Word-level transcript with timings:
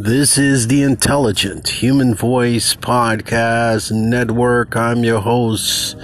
This 0.00 0.38
is 0.38 0.68
the 0.68 0.84
Intelligent 0.84 1.68
Human 1.68 2.14
Voice 2.14 2.76
Podcast 2.76 3.90
Network. 3.90 4.76
I'm 4.76 5.02
your 5.02 5.18
host, 5.18 5.96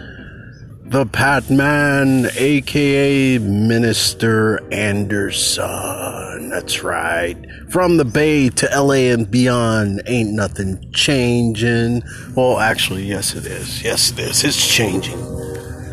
the 0.82 1.07
Pat 1.07 1.48
Man, 1.48 2.27
aka 2.35 3.38
Minister 3.38 4.61
Anderson. 4.72 6.48
That's 6.48 6.83
right. 6.83 7.37
From 7.69 7.96
the 7.96 8.05
Bay 8.05 8.48
to 8.48 8.66
LA 8.66 9.12
and 9.12 9.30
beyond, 9.30 10.02
ain't 10.06 10.33
nothing 10.33 10.91
changing. 10.92 12.02
Well, 12.34 12.59
actually, 12.59 13.05
yes, 13.05 13.37
it 13.37 13.47
is. 13.47 13.80
Yes, 13.84 14.11
it 14.11 14.19
is. 14.19 14.42
It's 14.42 14.74
changing. 14.74 15.20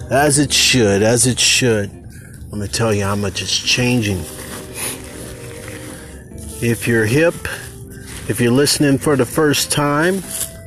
As 0.09 0.40
it 0.40 0.52
should, 0.52 1.04
as 1.04 1.27
it 1.27 1.40
should. 1.40 1.91
I'm 1.91 2.49
gonna 2.49 2.68
tell 2.68 2.95
you 2.95 3.04
how 3.04 3.16
much 3.16 3.44
it's 3.44 3.55
changing. 3.55 4.23
If 6.63 6.88
you're 6.88 7.05
hip, 7.05 7.36
if 8.31 8.40
you're 8.40 8.49
listening 8.49 8.98
for 8.98 9.17
the 9.17 9.26
first 9.26 9.73
time, 9.73 10.21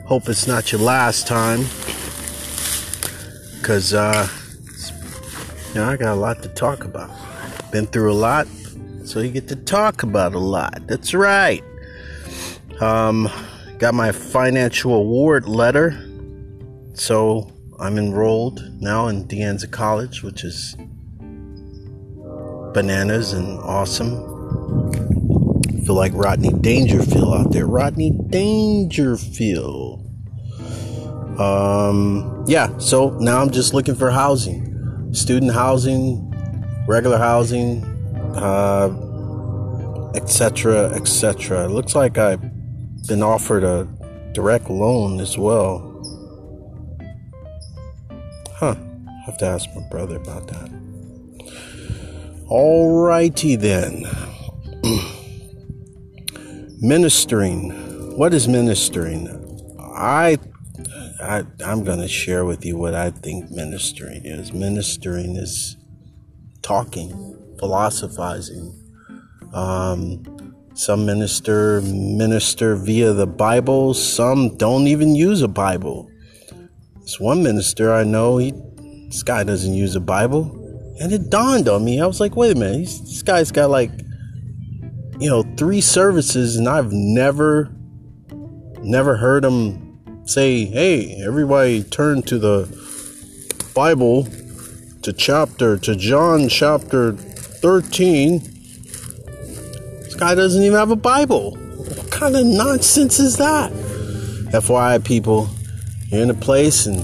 hope 0.04 0.28
it's 0.28 0.46
not 0.46 0.70
your 0.70 0.82
last 0.82 1.26
time. 1.26 1.60
Because, 3.56 3.94
uh, 3.94 4.28
you 5.68 5.76
know, 5.76 5.88
I 5.88 5.96
got 5.96 6.12
a 6.12 6.20
lot 6.20 6.42
to 6.42 6.50
talk 6.50 6.84
about. 6.84 7.10
Been 7.72 7.86
through 7.86 8.12
a 8.12 8.20
lot, 8.20 8.46
so 9.06 9.20
you 9.20 9.30
get 9.30 9.48
to 9.48 9.56
talk 9.56 10.02
about 10.02 10.34
a 10.34 10.38
lot. 10.38 10.86
That's 10.86 11.14
right. 11.14 11.64
Um, 12.82 13.30
got 13.78 13.94
my 13.94 14.12
financial 14.12 14.92
award 14.92 15.48
letter. 15.48 15.92
So 16.92 17.50
I'm 17.80 17.96
enrolled 17.96 18.62
now 18.78 19.08
in 19.08 19.26
De 19.26 19.38
Anza 19.38 19.70
College, 19.70 20.22
which 20.22 20.44
is 20.44 20.76
bananas 22.74 23.32
and 23.32 23.58
awesome 23.60 24.33
feel 25.84 25.94
like 25.94 26.12
Rodney 26.14 26.50
Dangerfield 26.50 27.34
out 27.34 27.52
there. 27.52 27.66
Rodney 27.66 28.10
Dangerfield. 28.30 30.00
Um, 31.38 32.44
yeah, 32.46 32.78
so 32.78 33.10
now 33.20 33.42
I'm 33.42 33.50
just 33.50 33.74
looking 33.74 33.94
for 33.94 34.10
housing, 34.10 35.12
student 35.12 35.52
housing, 35.52 36.32
regular 36.86 37.18
housing, 37.18 37.84
uh, 38.34 40.12
etc., 40.14 40.90
etc. 40.94 41.68
Looks 41.68 41.94
like 41.94 42.18
I've 42.18 42.40
been 43.06 43.22
offered 43.22 43.64
a 43.64 43.88
direct 44.32 44.70
loan 44.70 45.20
as 45.20 45.36
well. 45.36 45.90
Huh? 48.54 48.76
Have 49.26 49.36
to 49.38 49.46
ask 49.46 49.68
my 49.74 49.82
brother 49.90 50.16
about 50.16 50.46
that. 50.48 50.70
Alrighty 52.48 53.58
then. 53.58 54.04
ministering. 56.80 57.70
What 58.16 58.34
is 58.34 58.48
ministering? 58.48 59.28
I, 59.80 60.38
I 61.20 61.44
I'm 61.64 61.84
going 61.84 62.00
to 62.00 62.08
share 62.08 62.44
with 62.44 62.64
you 62.64 62.76
what 62.76 62.94
I 62.94 63.10
think 63.10 63.50
ministering 63.50 64.22
is. 64.24 64.52
Ministering 64.52 65.36
is 65.36 65.76
talking, 66.62 67.56
philosophizing. 67.58 68.80
Um, 69.52 70.54
some 70.74 71.06
minister 71.06 71.80
minister 71.82 72.74
via 72.74 73.12
the 73.12 73.26
Bible. 73.26 73.94
Some 73.94 74.56
don't 74.56 74.88
even 74.88 75.14
use 75.14 75.42
a 75.42 75.48
Bible. 75.48 76.10
This 77.00 77.20
one 77.20 77.42
minister 77.42 77.92
I 77.92 78.02
know, 78.02 78.38
he 78.38 78.52
this 79.06 79.22
guy 79.22 79.44
doesn't 79.44 79.74
use 79.74 79.94
a 79.94 80.00
Bible, 80.00 80.42
and 81.00 81.12
it 81.12 81.30
dawned 81.30 81.68
on 81.68 81.84
me. 81.84 82.00
I 82.00 82.06
was 82.06 82.18
like, 82.18 82.34
wait 82.34 82.56
a 82.56 82.58
minute, 82.58 82.88
this 82.88 83.22
guy's 83.22 83.52
got 83.52 83.70
like 83.70 83.90
three 85.56 85.80
services, 85.80 86.56
and 86.56 86.68
I've 86.68 86.92
never, 86.92 87.70
never 88.82 89.16
heard 89.16 89.44
them 89.44 89.98
say, 90.26 90.64
"Hey, 90.64 91.22
everybody, 91.24 91.82
turn 91.82 92.22
to 92.22 92.38
the 92.38 92.68
Bible, 93.74 94.28
to 95.02 95.12
chapter, 95.12 95.76
to 95.78 95.96
John 95.96 96.48
chapter 96.48 97.12
13." 97.12 98.42
This 100.02 100.14
guy 100.14 100.34
doesn't 100.34 100.62
even 100.62 100.78
have 100.78 100.90
a 100.90 100.96
Bible. 100.96 101.52
What 101.52 102.10
kind 102.10 102.36
of 102.36 102.46
nonsense 102.46 103.18
is 103.18 103.36
that? 103.36 103.72
FYI, 104.52 104.98
people, 104.98 105.48
you're 106.08 106.22
in 106.22 106.30
a 106.30 106.34
place 106.34 106.86
and 106.86 106.98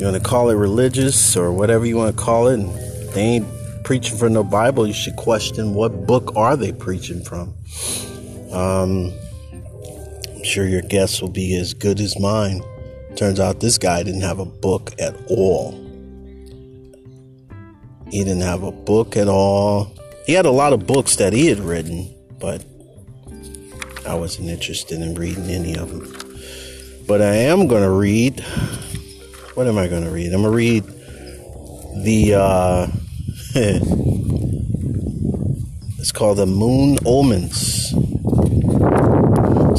you 0.00 0.06
want 0.06 0.16
to 0.16 0.28
call 0.28 0.50
it 0.50 0.54
religious 0.54 1.36
or 1.36 1.52
whatever 1.52 1.86
you 1.86 1.96
want 1.96 2.16
to 2.16 2.22
call 2.22 2.48
it, 2.48 2.60
and 2.60 2.70
they 3.14 3.22
ain't 3.22 3.46
preaching 3.84 4.16
from 4.16 4.32
no 4.32 4.44
Bible, 4.44 4.86
you 4.86 4.92
should 4.92 5.16
question 5.16 5.74
what 5.74 6.06
book 6.06 6.32
are 6.36 6.56
they 6.56 6.72
preaching 6.72 7.22
from. 7.22 7.54
Um, 8.52 9.12
I'm 10.34 10.44
sure 10.44 10.66
your 10.66 10.82
guess 10.82 11.20
will 11.20 11.30
be 11.30 11.56
as 11.56 11.74
good 11.74 12.00
as 12.00 12.18
mine. 12.18 12.62
Turns 13.16 13.38
out 13.40 13.60
this 13.60 13.78
guy 13.78 14.02
didn't 14.02 14.22
have 14.22 14.38
a 14.38 14.44
book 14.44 14.92
at 14.98 15.14
all. 15.28 15.72
He 18.10 18.24
didn't 18.24 18.42
have 18.42 18.62
a 18.62 18.72
book 18.72 19.16
at 19.16 19.28
all. 19.28 19.92
He 20.26 20.32
had 20.32 20.46
a 20.46 20.50
lot 20.50 20.72
of 20.72 20.86
books 20.86 21.16
that 21.16 21.32
he 21.32 21.46
had 21.46 21.60
written, 21.60 22.12
but 22.38 22.64
I 24.06 24.14
wasn't 24.14 24.48
interested 24.48 25.00
in 25.00 25.14
reading 25.14 25.44
any 25.50 25.76
of 25.76 25.90
them. 25.90 26.12
But 27.06 27.22
I 27.22 27.34
am 27.34 27.66
going 27.66 27.82
to 27.82 27.90
read. 27.90 28.40
What 29.54 29.66
am 29.66 29.78
I 29.78 29.88
going 29.88 30.04
to 30.04 30.10
read? 30.10 30.32
I'm 30.32 30.42
going 30.42 30.52
to 30.52 30.56
read 30.56 30.84
the 32.04 32.34
uh, 32.34 32.86
it's 36.00 36.12
called 36.12 36.38
the 36.38 36.46
Moon 36.46 36.96
Omens. 37.04 37.90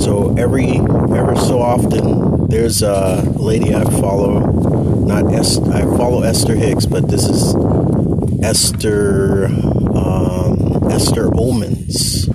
So 0.03 0.35
every 0.37 0.77
ever 0.77 1.35
so 1.35 1.59
often, 1.59 2.47
there's 2.47 2.83
a 2.83 3.23
lady 3.37 3.73
I 3.73 3.83
follow. 3.85 4.39
Not 5.01 5.33
Esther, 5.33 5.71
I 5.73 5.81
follow 5.81 6.21
Esther 6.21 6.55
Hicks, 6.55 6.85
but 6.85 7.07
this 7.09 7.27
is 7.27 7.55
Esther 8.43 9.47
um, 9.47 10.91
Esther 10.91 11.35
Omens, 11.35 12.29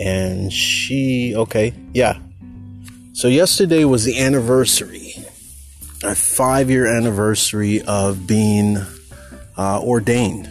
and 0.00 0.50
she 0.50 1.36
okay, 1.36 1.74
yeah. 1.92 2.18
So 3.12 3.28
yesterday 3.28 3.84
was 3.84 4.04
the 4.04 4.18
anniversary, 4.18 5.14
a 6.02 6.14
five 6.14 6.70
year 6.70 6.86
anniversary 6.86 7.82
of 7.82 8.26
being 8.26 8.78
uh, 9.58 9.80
ordained 9.82 10.48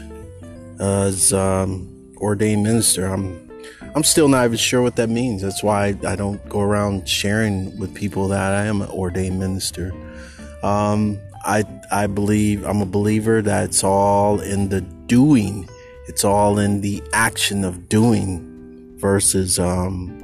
as 0.80 1.34
um, 1.34 1.91
ordained 2.22 2.64
minister. 2.64 3.06
I'm 3.06 3.50
I'm 3.94 4.04
still 4.04 4.28
not 4.28 4.46
even 4.46 4.58
sure 4.58 4.82
what 4.82 4.96
that 4.96 5.10
means. 5.10 5.42
That's 5.42 5.64
why 5.64 5.96
I 6.06 6.16
don't 6.16 6.48
go 6.48 6.62
around 6.62 7.10
sharing 7.10 7.78
with 7.78 7.94
people 7.94 8.30
that 8.30 8.54
I 8.54 8.66
am 8.66 8.82
an 8.82 8.90
ordained 8.90 9.40
minister. 9.40 9.92
Um, 10.64 11.20
I 11.44 11.66
I 11.92 12.08
believe 12.08 12.66
I'm 12.66 12.82
a 12.82 12.86
believer 12.86 13.42
that 13.42 13.66
it's 13.66 13.84
all 13.84 14.40
in 14.40 14.70
the 14.70 14.82
doing. 14.82 15.68
It's 16.08 16.24
all 16.24 16.60
in 16.60 16.82
the 16.82 17.04
action 17.14 17.64
of 17.64 17.90
doing 17.90 18.96
versus 18.98 19.60
um, 19.60 20.18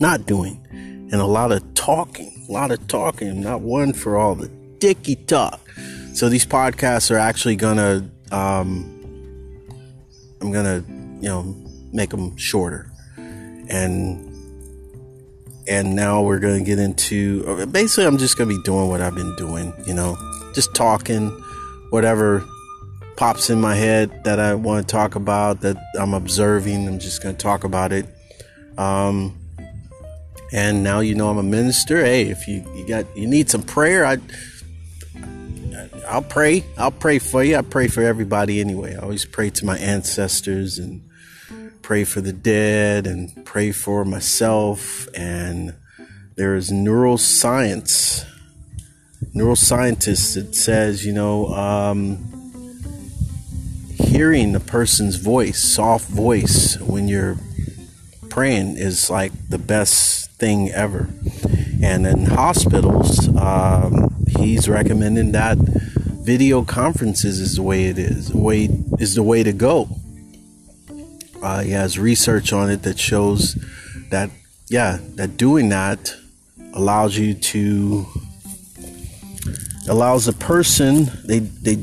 not 0.00 0.26
doing, 0.26 0.60
and 0.70 1.14
a 1.14 1.26
lot 1.26 1.52
of 1.52 1.74
talking, 1.74 2.44
a 2.48 2.52
lot 2.52 2.70
of 2.70 2.86
talking. 2.88 3.40
Not 3.40 3.60
one 3.60 3.92
for 3.92 4.16
all 4.16 4.34
the 4.34 4.48
dicky 4.78 5.16
talk. 5.16 5.60
So 6.14 6.28
these 6.28 6.46
podcasts 6.46 7.10
are 7.10 7.18
actually 7.18 7.56
gonna, 7.56 8.08
um, 8.30 8.93
I'm 10.44 10.52
gonna, 10.52 10.84
you 11.20 11.28
know, 11.28 11.56
make 11.92 12.10
them 12.10 12.36
shorter, 12.36 12.90
and 13.16 14.30
and 15.66 15.96
now 15.96 16.22
we're 16.22 16.38
gonna 16.38 16.62
get 16.62 16.78
into. 16.78 17.66
Basically, 17.66 18.04
I'm 18.04 18.18
just 18.18 18.36
gonna 18.36 18.48
be 18.48 18.62
doing 18.62 18.88
what 18.88 19.00
I've 19.00 19.14
been 19.14 19.34
doing, 19.36 19.72
you 19.86 19.94
know, 19.94 20.16
just 20.54 20.74
talking, 20.74 21.30
whatever 21.90 22.44
pops 23.16 23.48
in 23.48 23.60
my 23.60 23.74
head 23.74 24.24
that 24.24 24.38
I 24.38 24.54
want 24.54 24.86
to 24.86 24.92
talk 24.92 25.14
about, 25.14 25.60
that 25.62 25.76
I'm 25.98 26.14
observing. 26.14 26.86
I'm 26.86 26.98
just 26.98 27.22
gonna 27.22 27.36
talk 27.36 27.64
about 27.64 27.92
it. 27.92 28.06
Um, 28.76 29.38
and 30.52 30.82
now 30.82 31.00
you 31.00 31.14
know 31.14 31.30
I'm 31.30 31.38
a 31.38 31.42
minister. 31.42 32.04
Hey, 32.04 32.28
if 32.28 32.46
you, 32.46 32.64
you 32.76 32.86
got 32.86 33.06
you 33.16 33.26
need 33.26 33.48
some 33.48 33.62
prayer, 33.62 34.04
I 34.04 34.18
I'll 36.08 36.22
pray. 36.22 36.64
I'll 36.76 36.90
pray 36.90 37.18
for 37.18 37.42
you. 37.42 37.56
I 37.56 37.62
pray 37.62 37.88
for 37.88 38.02
everybody 38.02 38.60
anyway. 38.60 38.94
I 38.94 38.98
always 38.98 39.24
pray 39.24 39.50
to 39.50 39.64
my 39.64 39.78
ancestors 39.78 40.78
and 40.78 41.08
pray 41.82 42.04
for 42.04 42.20
the 42.20 42.32
dead 42.32 43.06
and 43.06 43.44
pray 43.44 43.72
for 43.72 44.04
myself. 44.04 45.08
And 45.14 45.74
there 46.36 46.54
is 46.54 46.70
neuroscience, 46.70 48.24
neuroscientists 49.34 50.34
that 50.34 50.54
says, 50.54 51.04
you 51.04 51.12
know, 51.12 51.48
um, 51.48 52.30
hearing 53.94 54.54
a 54.54 54.60
person's 54.60 55.16
voice, 55.16 55.62
soft 55.62 56.08
voice, 56.08 56.78
when 56.80 57.08
you're 57.08 57.36
praying 58.30 58.76
is 58.76 59.10
like 59.10 59.32
the 59.48 59.58
best 59.58 60.30
thing 60.32 60.70
ever. 60.70 61.08
And 61.82 62.06
in 62.06 62.24
hospitals, 62.24 63.28
um, 63.36 64.24
he's 64.38 64.68
recommending 64.68 65.32
that 65.32 65.58
video 66.24 66.64
conferences 66.64 67.38
is 67.38 67.56
the 67.56 67.62
way 67.62 67.84
it 67.84 67.98
is. 67.98 68.28
The 68.28 68.38
way 68.38 68.64
is 68.98 69.14
the 69.14 69.22
way 69.22 69.42
to 69.42 69.52
go. 69.52 69.88
Uh, 71.42 71.60
he 71.60 71.72
has 71.72 71.98
research 71.98 72.52
on 72.52 72.70
it 72.70 72.82
that 72.84 72.98
shows 72.98 73.54
that 74.10 74.30
yeah, 74.68 74.98
that 75.16 75.36
doing 75.36 75.68
that 75.68 76.14
allows 76.72 77.18
you 77.18 77.34
to 77.34 78.06
allows 79.86 80.26
a 80.26 80.32
person 80.32 81.10
they 81.26 81.40
they 81.40 81.76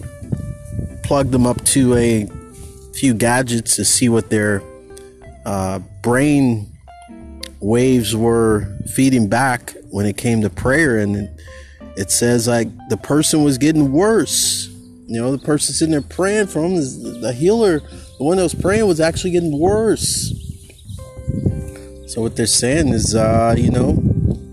plug 1.03 1.29
them 1.29 1.45
up 1.45 1.63
to 1.65 1.93
a 1.95 2.27
few 2.95 3.13
gadgets 3.13 3.75
to 3.75 3.85
see 3.85 4.09
what 4.09 4.31
their 4.31 4.63
uh, 5.45 5.77
brain 6.01 6.67
waves 7.59 8.15
were 8.15 8.65
feeding 8.95 9.29
back 9.29 9.75
when 9.91 10.07
it 10.07 10.17
came 10.17 10.41
to 10.41 10.49
prayer 10.49 10.97
and 10.97 11.29
it 11.97 12.11
says 12.11 12.47
like 12.47 12.67
the 12.89 12.97
person 12.97 13.43
was 13.43 13.57
getting 13.57 13.91
worse. 13.91 14.67
You 15.07 15.19
know 15.19 15.35
the 15.35 15.45
person 15.45 15.73
sitting 15.73 15.91
there 15.91 16.01
praying 16.01 16.47
for 16.47 16.63
him 16.63 16.75
the 16.75 17.33
healer 17.33 17.79
the 18.17 18.23
one 18.23 18.37
that 18.37 18.43
was 18.43 18.55
praying 18.55 18.87
was 18.87 18.99
actually 18.99 19.31
getting 19.31 19.57
worse. 19.57 20.33
So 22.07 22.21
what 22.21 22.35
they're 22.35 22.45
saying 22.45 22.89
is 22.89 23.15
uh, 23.15 23.55
you 23.57 23.71
know 23.71 23.89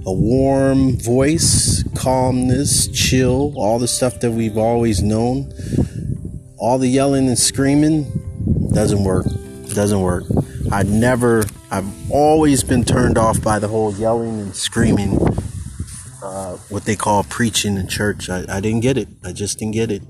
a 0.07 0.13
warm 0.13 0.99
voice 0.99 1.85
calmness 1.95 2.89
chill 2.89 3.53
all 3.57 3.79
the 3.79 3.89
stuff 3.89 4.21
that 4.21 4.31
we've 4.31 4.57
always 4.57 5.03
known. 5.03 5.53
All 6.57 6.79
the 6.79 6.89
yelling 6.89 7.29
and 7.29 7.39
screaming 7.39 8.05
doesn't 8.73 9.05
work. 9.05 9.27
Doesn't 9.75 10.01
work. 10.01 10.25
I 10.71 10.83
never, 10.83 11.45
I've 11.71 12.11
always 12.11 12.63
been 12.63 12.85
turned 12.85 13.17
off 13.17 13.43
by 13.43 13.59
the 13.59 13.69
whole 13.69 13.95
yelling 13.95 14.41
and 14.41 14.55
screaming, 14.55 15.19
uh, 16.29 16.57
what 16.69 16.85
they 16.85 16.97
call 16.97 17.25
preaching 17.25 17.77
in 17.77 17.89
church. 17.89 18.29
I, 18.29 18.45
I, 18.49 18.61
didn't 18.61 18.81
get 18.81 18.99
it. 18.99 19.09
I 19.25 19.33
just 19.33 19.59
didn't 19.59 19.75
get 19.75 19.91
it. 19.91 20.03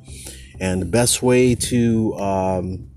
And 0.61 0.83
the 0.83 0.87
best 0.87 1.23
way 1.23 1.55
to, 1.55 2.15
um, 2.19 2.91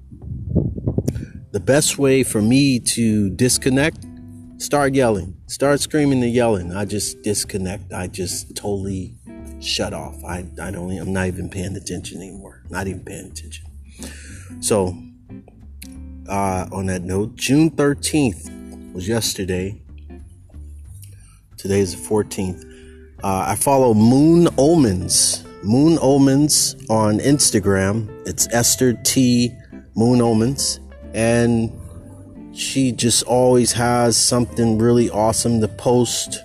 the 1.52 1.60
best 1.60 1.98
way 1.98 2.24
for 2.24 2.42
me 2.42 2.80
to 2.80 3.30
disconnect, 3.30 4.06
start 4.58 4.94
yelling, 4.94 5.38
start 5.48 5.80
screaming 5.80 6.24
and 6.24 6.34
yelling. 6.34 6.74
I 6.74 6.86
just 6.86 7.22
disconnect. 7.22 7.94
I 7.94 8.08
just 8.08 8.56
totally 8.56 9.18
shut 9.60 9.94
off. 9.94 10.24
I, 10.24 10.46
I 10.62 10.72
don't, 10.72 10.92
I'm 10.98 11.14
not 11.14 11.28
even 11.28 11.50
paying 11.50 11.76
attention 11.76 12.18
anymore. 12.18 12.64
Not 12.70 12.88
even 12.88 13.04
paying 13.04 13.32
attention. 13.32 13.66
So 14.62 14.98
uh, 16.28 16.68
on 16.72 16.88
that 16.88 17.04
note, 17.04 17.36
June 17.36 17.70
13th 17.70 18.94
was 18.94 19.08
yesterday. 19.08 19.82
Today 21.58 21.80
is 21.80 21.96
the 21.96 22.10
14th. 22.10 22.71
Uh, 23.24 23.46
I 23.50 23.56
follow 23.56 23.94
Moon 23.94 24.48
Omens. 24.58 25.44
Moon 25.64 26.00
Omens 26.02 26.76
on 26.90 27.20
Instagram. 27.20 28.10
It's 28.28 28.48
Esther 28.52 28.94
T. 28.94 29.56
Moon 29.96 30.22
Omens. 30.22 30.80
And 31.14 31.72
she 32.52 32.92
just 32.92 33.22
always 33.24 33.72
has 33.74 34.18
something 34.18 34.80
really 34.80 35.12
awesome 35.12 35.62
to 35.62 35.68
post 35.68 36.40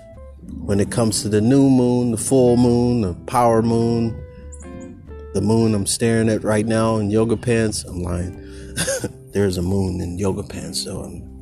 when 0.67 0.79
it 0.79 0.91
comes 0.91 1.23
to 1.23 1.31
the 1.31 1.41
new 1.41 1.71
moon, 1.71 2.11
the 2.11 2.19
full 2.19 2.59
moon, 2.59 3.01
the 3.01 3.15
power 3.25 3.63
moon, 3.63 4.23
the 5.33 5.41
moon 5.41 5.75
I'm 5.75 5.87
staring 5.87 6.29
at 6.29 6.45
right 6.45 6.67
now 6.67 6.97
in 6.97 7.11
yoga 7.11 7.39
pants. 7.39 7.85
I'm 7.85 8.03
lying. 8.03 8.75
there's 9.33 9.57
a 9.57 9.63
moon 9.63 10.03
in 10.03 10.19
yoga 10.19 10.43
pants, 10.43 10.83
so 10.83 11.01
I'm, 11.01 11.35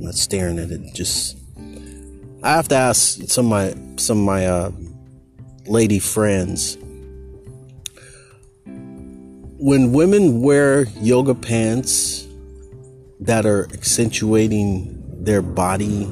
not 0.00 0.14
staring 0.14 0.58
at 0.58 0.70
it. 0.70 0.94
Just 0.94 1.36
I 2.44 2.52
have 2.52 2.68
to 2.68 2.74
ask 2.74 3.22
some 3.28 3.46
of 3.46 3.50
my 3.50 3.96
some 3.96 4.18
of 4.18 4.24
my 4.24 4.46
uh, 4.46 4.70
lady 5.66 5.98
friends 5.98 6.76
when 9.64 9.94
women 9.94 10.42
wear 10.42 10.82
yoga 11.00 11.34
pants 11.34 12.26
that 13.20 13.46
are 13.46 13.66
accentuating 13.72 15.02
their 15.24 15.40
body, 15.40 16.06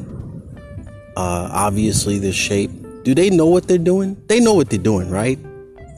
uh, 1.18 1.50
obviously 1.52 2.18
the 2.18 2.32
shape. 2.32 2.70
Do 3.02 3.14
they 3.14 3.28
know 3.28 3.44
what 3.44 3.68
they're 3.68 3.76
doing? 3.76 4.16
They 4.26 4.40
know 4.40 4.54
what 4.54 4.70
they're 4.70 4.78
doing, 4.78 5.10
right? 5.10 5.38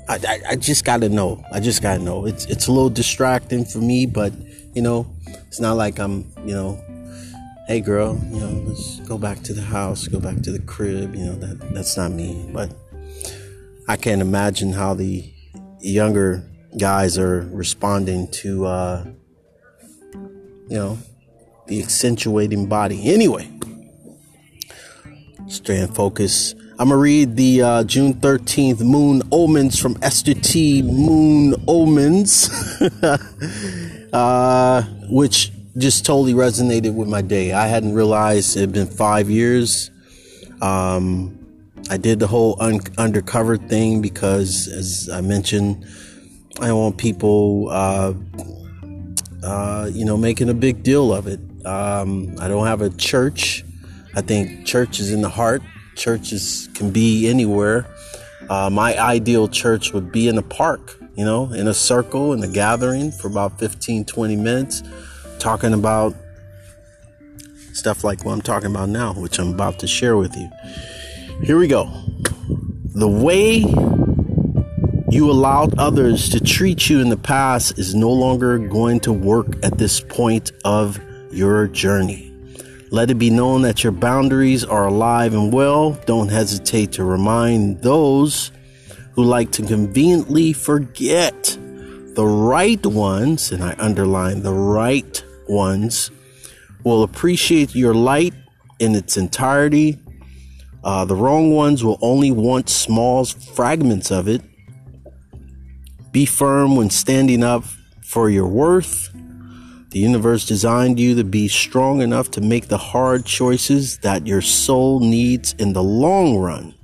I, 0.09 0.19
I, 0.27 0.41
I 0.51 0.57
just 0.57 0.85
gotta 0.85 1.09
know. 1.09 1.45
I 1.53 1.61
just 1.61 1.81
gotta 1.81 2.03
know. 2.03 2.27
It's 2.27 2.45
it's 2.47 2.67
a 2.67 2.73
little 2.73 2.91
distracting 2.91 3.65
for 3.65 3.79
me, 3.79 4.05
but 4.05 4.33
you 4.75 4.83
know, 4.83 5.07
it's 5.47 5.61
not 5.61 5.77
like 5.77 6.01
I'm, 6.01 6.29
you 6.45 6.55
know, 6.55 6.84
hey 7.67 7.81
girl, 7.81 8.21
you 8.31 8.41
know, 8.41 8.63
let's 8.67 9.01
go 9.01 9.17
back 9.17 9.41
to 9.43 9.55
the 9.55 9.63
house, 9.63 10.07
go 10.07 10.21
back 10.21 10.41
to 10.43 10.53
the 10.53 10.59
crib, 10.61 11.15
you 11.15 11.25
know, 11.25 11.35
that 11.37 11.73
that's 11.73 11.97
not 11.97 12.13
me. 12.13 12.49
But 12.53 12.73
I 13.89 13.97
can't 13.97 14.21
imagine 14.21 14.73
how 14.73 14.95
the 14.95 15.33
younger 15.81 16.45
guys 16.79 17.19
are 17.19 17.43
responding 17.53 18.29
to 18.29 18.67
uh 18.67 19.05
you 20.69 20.77
know 20.77 20.99
the 21.67 21.83
accentuating 21.83 22.67
body. 22.67 23.11
Anyway, 23.13 23.51
stay 25.47 25.81
in 25.81 25.89
focus. 25.89 26.55
I'm 26.79 26.89
gonna 26.89 26.97
read 26.97 27.37
the 27.37 27.63
uh, 27.63 27.85
June 27.85 28.15
13th 28.15 28.81
Moon 28.81 29.23
Omens 29.31 29.79
from 29.79 29.97
Esther 30.03 30.35
T. 30.35 30.83
Moon 30.83 31.55
Omens. 31.69 32.51
uh, 34.13 34.83
which 35.09 35.53
just 35.77 36.05
totally 36.05 36.35
resonated 36.35 36.95
with 36.95 37.09
my 37.09 37.23
day. 37.23 37.53
I 37.53 37.67
hadn't 37.67 37.95
realized 37.95 38.57
it 38.57 38.61
had 38.61 38.73
been 38.73 38.87
five 38.87 39.29
years. 39.29 39.91
Um, 40.61 41.39
I 41.91 41.97
did 41.97 42.21
the 42.21 42.27
whole 42.27 42.57
un- 42.61 42.81
undercover 42.97 43.57
thing 43.57 44.01
because, 44.01 44.69
as 44.69 45.09
I 45.13 45.21
mentioned, 45.21 45.85
I 46.61 46.69
don't 46.69 46.79
want 46.79 46.99
people, 46.99 47.69
uh, 47.71 48.15
uh, 49.43 49.91
you 49.93 50.05
know, 50.05 50.17
making 50.17 50.49
a 50.49 50.55
big 50.55 50.83
deal 50.83 51.13
of 51.13 51.27
it. 51.27 51.41
Um, 51.67 52.37
I 52.41 52.49
don't 52.49 52.67
have 52.67 52.81
a 52.81 52.91
church. 52.91 53.65
I 54.15 54.21
think 54.21 54.67
church 54.67 55.01
is 55.01 55.13
in 55.13 55.23
the 55.23 55.29
heart. 55.29 55.63
Churches 55.97 56.69
can 56.75 56.91
be 56.91 57.29
anywhere. 57.29 57.87
Uh, 58.49 58.71
my 58.71 58.99
ideal 58.99 59.49
church 59.49 59.93
would 59.93 60.13
be 60.13 60.29
in 60.29 60.39
a 60.39 60.43
park 60.43 60.99
you 61.17 61.25
know, 61.25 61.53
in 61.53 61.69
a 61.69 61.75
circle, 61.75 62.33
in 62.33 62.43
a 62.43 62.49
gathering 62.49 63.13
for 63.13 63.29
about 63.29 63.59
15, 63.59 64.05
20 64.05 64.37
minutes, 64.37 64.83
talking 65.39 65.73
about 65.73 66.15
stuff 67.73 68.05
like 68.05 68.25
what 68.25 68.33
I'm 68.33 68.43
talking 68.43 68.71
about 68.71 68.89
now, 68.89 69.13
which 69.15 69.39
I'm 69.39 69.53
about 69.53 69.79
to 69.81 69.87
share 69.87 70.17
with 70.17 70.35
you. 70.37 70.49
Here 71.43 71.59
we 71.59 71.67
go. 71.67 71.91
The 72.95 73.09
way 73.09 73.65
you 75.11 75.31
allowed 75.31 75.79
others 75.79 76.29
to 76.31 76.41
treat 76.41 76.89
you 76.89 77.01
in 77.01 77.09
the 77.09 77.17
past 77.17 77.79
is 77.79 77.95
no 77.95 78.11
longer 78.11 78.59
going 78.59 79.01
to 79.01 79.13
work 79.13 79.65
at 79.65 79.79
this 79.79 80.01
point 80.01 80.53
of 80.65 81.01
your 81.33 81.69
journey. 81.69 82.33
Let 82.91 83.11
it 83.11 83.17
be 83.17 83.31
known 83.31 83.63
that 83.63 83.83
your 83.83 83.93
boundaries 83.93 84.65
are 84.65 84.87
alive 84.87 85.35
and 85.35 85.53
well. 85.53 85.93
Don't 86.07 86.29
hesitate 86.29 86.93
to 86.93 87.05
remind 87.05 87.83
those 87.83 88.53
who 89.13 89.25
like 89.25 89.51
to 89.53 89.63
conveniently 89.63 90.53
forget 90.53 91.59
the 92.15 92.27
right 92.27 92.85
ones, 92.87 93.51
and 93.51 93.63
I 93.63 93.75
underline 93.79 94.43
the 94.43 94.53
right 94.53 95.25
ones, 95.49 96.11
will 96.85 97.03
appreciate 97.03 97.75
your 97.75 97.95
light 97.95 98.35
in 98.79 98.95
its 98.95 99.17
entirety. 99.17 99.99
Uh, 100.83 101.05
the 101.05 101.17
wrong 101.17 101.53
ones 101.53 101.83
will 101.83 101.99
only 102.03 102.31
want 102.31 102.69
small 102.69 103.25
fragments 103.25 104.11
of 104.11 104.29
it. 104.29 104.43
Be 106.13 106.27
firm 106.27 106.77
when 106.77 106.91
standing 106.91 107.43
up 107.43 107.65
for 108.03 108.31
your 108.31 108.47
worth. 108.47 109.11
The 109.91 110.01
universe 110.01 110.45
designed 110.45 111.01
you 111.01 111.15
to 111.15 111.25
be 111.25 111.49
strong 111.49 112.03
enough 112.03 112.31
to 112.33 112.41
make 112.41 112.69
the 112.69 112.79
hard 112.79 113.25
choices 113.25 113.99
that 113.99 114.27
your 114.27 114.43
soul 114.43 115.01
needs 115.01 115.55
in 115.55 115.73
the 115.73 115.83
long 115.83 116.37
run. 116.37 116.75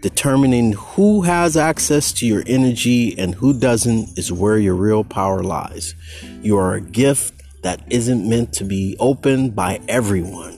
Determining 0.00 0.72
who 0.72 1.22
has 1.22 1.58
access 1.58 2.10
to 2.12 2.26
your 2.26 2.42
energy 2.46 3.18
and 3.18 3.34
who 3.34 3.52
doesn't 3.52 4.18
is 4.18 4.32
where 4.32 4.56
your 4.56 4.74
real 4.74 5.04
power 5.04 5.42
lies. 5.42 5.94
You 6.40 6.56
are 6.56 6.74
a 6.74 6.80
gift 6.80 7.34
that 7.62 7.82
isn't 7.90 8.26
meant 8.26 8.54
to 8.54 8.64
be 8.64 8.96
opened 8.98 9.54
by 9.54 9.80
everyone. 9.88 10.56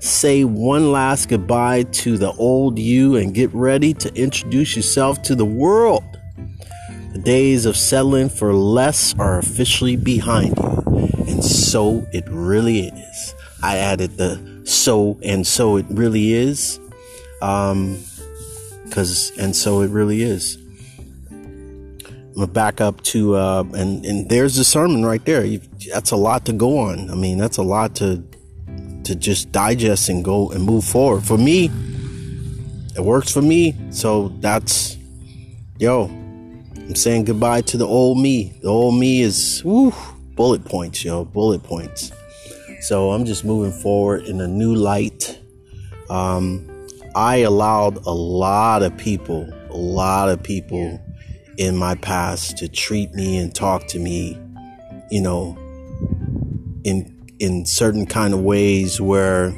Say 0.00 0.44
one 0.44 0.90
last 0.90 1.28
goodbye 1.28 1.82
to 1.82 2.16
the 2.16 2.32
old 2.32 2.78
you 2.78 3.16
and 3.16 3.34
get 3.34 3.52
ready 3.52 3.92
to 3.94 4.14
introduce 4.14 4.74
yourself 4.74 5.20
to 5.22 5.34
the 5.34 5.44
world. 5.44 6.04
The 7.12 7.18
days 7.18 7.66
of 7.66 7.76
settling 7.76 8.30
for 8.30 8.54
less 8.54 9.14
are 9.18 9.38
officially 9.38 9.96
behind 9.96 10.56
you, 10.56 11.08
and 11.26 11.44
so 11.44 12.06
it 12.12 12.24
really 12.28 12.88
is. 12.88 13.34
I 13.62 13.76
added 13.78 14.16
the 14.16 14.62
so 14.64 15.18
and 15.22 15.46
so 15.46 15.76
it 15.76 15.86
really 15.90 16.32
is. 16.32 16.80
Um, 17.42 17.98
because 18.98 19.30
and 19.38 19.54
so 19.54 19.82
it 19.82 19.90
really 19.90 20.22
is. 20.22 20.56
I'm 21.30 22.34
gonna 22.34 22.46
back 22.48 22.80
up 22.80 23.00
to 23.02 23.36
uh, 23.36 23.64
and 23.74 24.04
and 24.04 24.28
there's 24.28 24.56
the 24.56 24.64
sermon 24.64 25.06
right 25.06 25.24
there. 25.24 25.44
You, 25.44 25.60
that's 25.92 26.10
a 26.10 26.16
lot 26.16 26.46
to 26.46 26.52
go 26.52 26.78
on. 26.78 27.08
I 27.08 27.14
mean, 27.14 27.38
that's 27.38 27.58
a 27.58 27.62
lot 27.62 27.94
to 27.96 28.24
to 29.04 29.14
just 29.14 29.52
digest 29.52 30.08
and 30.08 30.24
go 30.24 30.50
and 30.50 30.64
move 30.64 30.84
forward. 30.84 31.22
For 31.22 31.38
me, 31.38 31.70
it 32.96 33.04
works 33.04 33.30
for 33.30 33.40
me. 33.40 33.76
So 33.90 34.30
that's 34.40 34.96
yo. 35.78 36.06
I'm 36.06 36.96
saying 36.96 37.26
goodbye 37.26 37.60
to 37.62 37.76
the 37.76 37.86
old 37.86 38.18
me. 38.18 38.58
The 38.62 38.68
old 38.68 38.98
me 38.98 39.20
is 39.20 39.62
woo, 39.64 39.92
bullet 40.34 40.64
points, 40.64 41.04
yo, 41.04 41.24
bullet 41.24 41.62
points. 41.62 42.10
So 42.80 43.12
I'm 43.12 43.24
just 43.26 43.44
moving 43.44 43.72
forward 43.72 44.24
in 44.24 44.40
a 44.40 44.48
new 44.48 44.74
light 44.74 45.38
Um, 46.10 46.77
I 47.18 47.38
allowed 47.38 47.96
a 48.06 48.12
lot 48.12 48.84
of 48.84 48.96
people, 48.96 49.52
a 49.70 49.76
lot 49.76 50.28
of 50.28 50.40
people 50.40 51.02
in 51.56 51.76
my 51.76 51.96
past 51.96 52.58
to 52.58 52.68
treat 52.68 53.12
me 53.12 53.38
and 53.38 53.52
talk 53.52 53.88
to 53.88 53.98
me, 53.98 54.38
you 55.10 55.20
know, 55.20 55.56
in 56.84 57.34
in 57.40 57.66
certain 57.66 58.06
kind 58.06 58.34
of 58.34 58.42
ways 58.42 59.00
where 59.00 59.50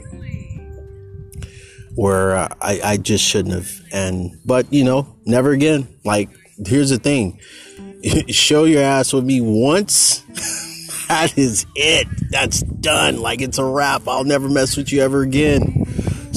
where 1.97 2.35
I, 2.35 2.81
I 2.83 2.97
just 2.97 3.23
shouldn't 3.23 3.55
have. 3.55 3.71
And 3.93 4.40
but 4.47 4.73
you 4.73 4.83
know, 4.83 5.14
never 5.26 5.50
again. 5.50 5.87
Like 6.02 6.31
here's 6.64 6.88
the 6.88 6.99
thing: 6.99 7.40
show 8.31 8.64
your 8.64 8.83
ass 8.83 9.12
with 9.12 9.26
me 9.26 9.43
once. 9.43 10.21
that 11.09 11.37
is 11.37 11.67
it. 11.76 12.09
That's 12.31 12.62
done. 12.62 13.21
Like 13.21 13.43
it's 13.43 13.59
a 13.59 13.64
wrap. 13.67 14.09
I'll 14.09 14.25
never 14.25 14.49
mess 14.49 14.79
with 14.79 14.90
you 14.90 15.02
ever 15.02 15.21
again. 15.21 15.85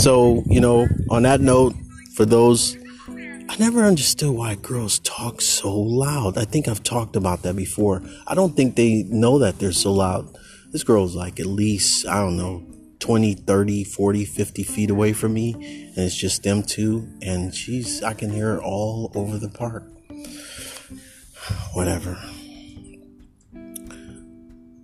So, 0.04 0.44
you 0.48 0.60
know, 0.60 0.86
on 1.10 1.24
that 1.24 1.40
note, 1.40 1.76
for 2.16 2.26
those, 2.26 2.76
I 3.08 3.56
never 3.58 3.86
understood 3.86 4.32
why 4.32 4.56
girls 4.56 5.00
talk 5.00 5.40
so 5.40 5.74
loud. 5.74 6.38
I 6.38 6.44
think 6.44 6.68
I've 6.68 6.84
talked 6.84 7.16
about 7.16 7.44
that 7.44 7.56
before. 7.56 8.02
I 8.28 8.36
don't 8.36 8.54
think 8.54 8.76
they 8.76 9.04
know 9.04 9.40
that 9.40 9.60
they're 9.60 9.72
so 9.72 9.94
loud. 9.94 10.28
This 10.74 10.84
girl's 10.84 11.16
like 11.16 11.40
at 11.40 11.46
least, 11.46 12.06
I 12.06 12.16
don't 12.16 12.36
know, 12.36 12.66
20, 13.00 13.34
30, 13.34 13.86
40, 13.86 14.26
50 14.26 14.64
feet 14.64 14.90
away 14.90 15.14
from 15.14 15.36
me. 15.36 15.54
And 15.54 16.00
it's 16.00 16.18
just 16.18 16.44
them 16.44 16.64
two. 16.64 17.08
And 17.22 17.56
she's, 17.56 18.04
I 18.04 18.14
can 18.14 18.30
hear 18.30 18.56
her 18.56 18.62
all 18.62 19.10
over 19.16 19.38
the 19.38 19.48
park. 19.48 19.86
Whatever. 21.76 22.22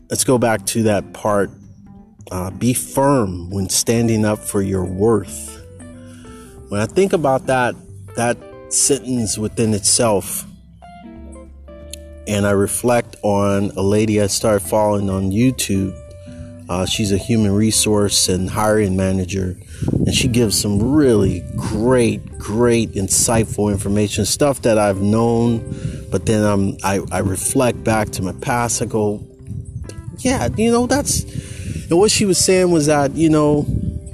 Let's 0.09 0.23
go 0.23 0.37
back 0.37 0.65
to 0.67 0.83
that 0.83 1.11
part 1.11 1.51
uh, 2.31 2.51
be 2.51 2.73
firm 2.73 3.49
when 3.49 3.69
standing 3.69 4.25
up 4.25 4.39
for 4.39 4.61
your 4.61 4.85
worth. 4.85 5.63
When 6.69 6.79
I 6.79 6.85
think 6.85 7.13
about 7.13 7.47
that, 7.47 7.75
that 8.15 8.37
sentence 8.69 9.37
within 9.37 9.73
itself, 9.73 10.45
and 12.27 12.45
I 12.45 12.51
reflect 12.51 13.15
on 13.23 13.71
a 13.71 13.81
lady 13.81 14.21
I 14.21 14.27
started 14.27 14.59
following 14.59 15.09
on 15.09 15.31
YouTube. 15.31 15.97
Uh, 16.69 16.85
she's 16.85 17.11
a 17.11 17.17
human 17.17 17.51
resource 17.51 18.29
and 18.29 18.47
hiring 18.47 18.95
manager, 18.95 19.57
and 19.91 20.13
she 20.13 20.27
gives 20.27 20.59
some 20.59 20.93
really 20.93 21.43
great, 21.55 22.37
great, 22.37 22.91
insightful 22.91 23.71
information, 23.71 24.25
stuff 24.25 24.61
that 24.61 24.77
I've 24.77 25.01
known. 25.01 26.07
But 26.11 26.27
then 26.27 26.43
um, 26.43 26.77
I, 26.83 26.99
I 27.11 27.19
reflect 27.19 27.83
back 27.83 28.11
to 28.11 28.21
my 28.21 28.33
past. 28.33 28.83
I 28.83 28.85
go, 28.85 29.25
yeah, 30.19 30.49
you 30.55 30.71
know, 30.71 30.85
that's 30.85 31.25
and 31.89 31.97
what 31.97 32.11
she 32.11 32.25
was 32.25 32.37
saying 32.37 32.71
was 32.71 32.85
that, 32.85 33.15
you 33.15 33.29
know, 33.29 33.63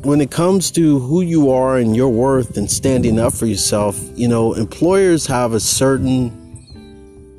when 0.04 0.22
it 0.22 0.32
comes 0.32 0.72
to 0.72 1.00
who 1.00 1.22
you 1.22 1.52
are 1.52 1.78
and 1.78 1.96
your 1.96 2.10
worth 2.10 2.58
and 2.58 2.70
standing 2.70 3.20
up 3.20 3.34
for 3.34 3.48
yourself, 3.48 4.00
you 4.16 4.28
know, 4.28 4.54
employers 4.54 5.26
have 5.26 5.54
a 5.54 5.60
certain 5.60 6.42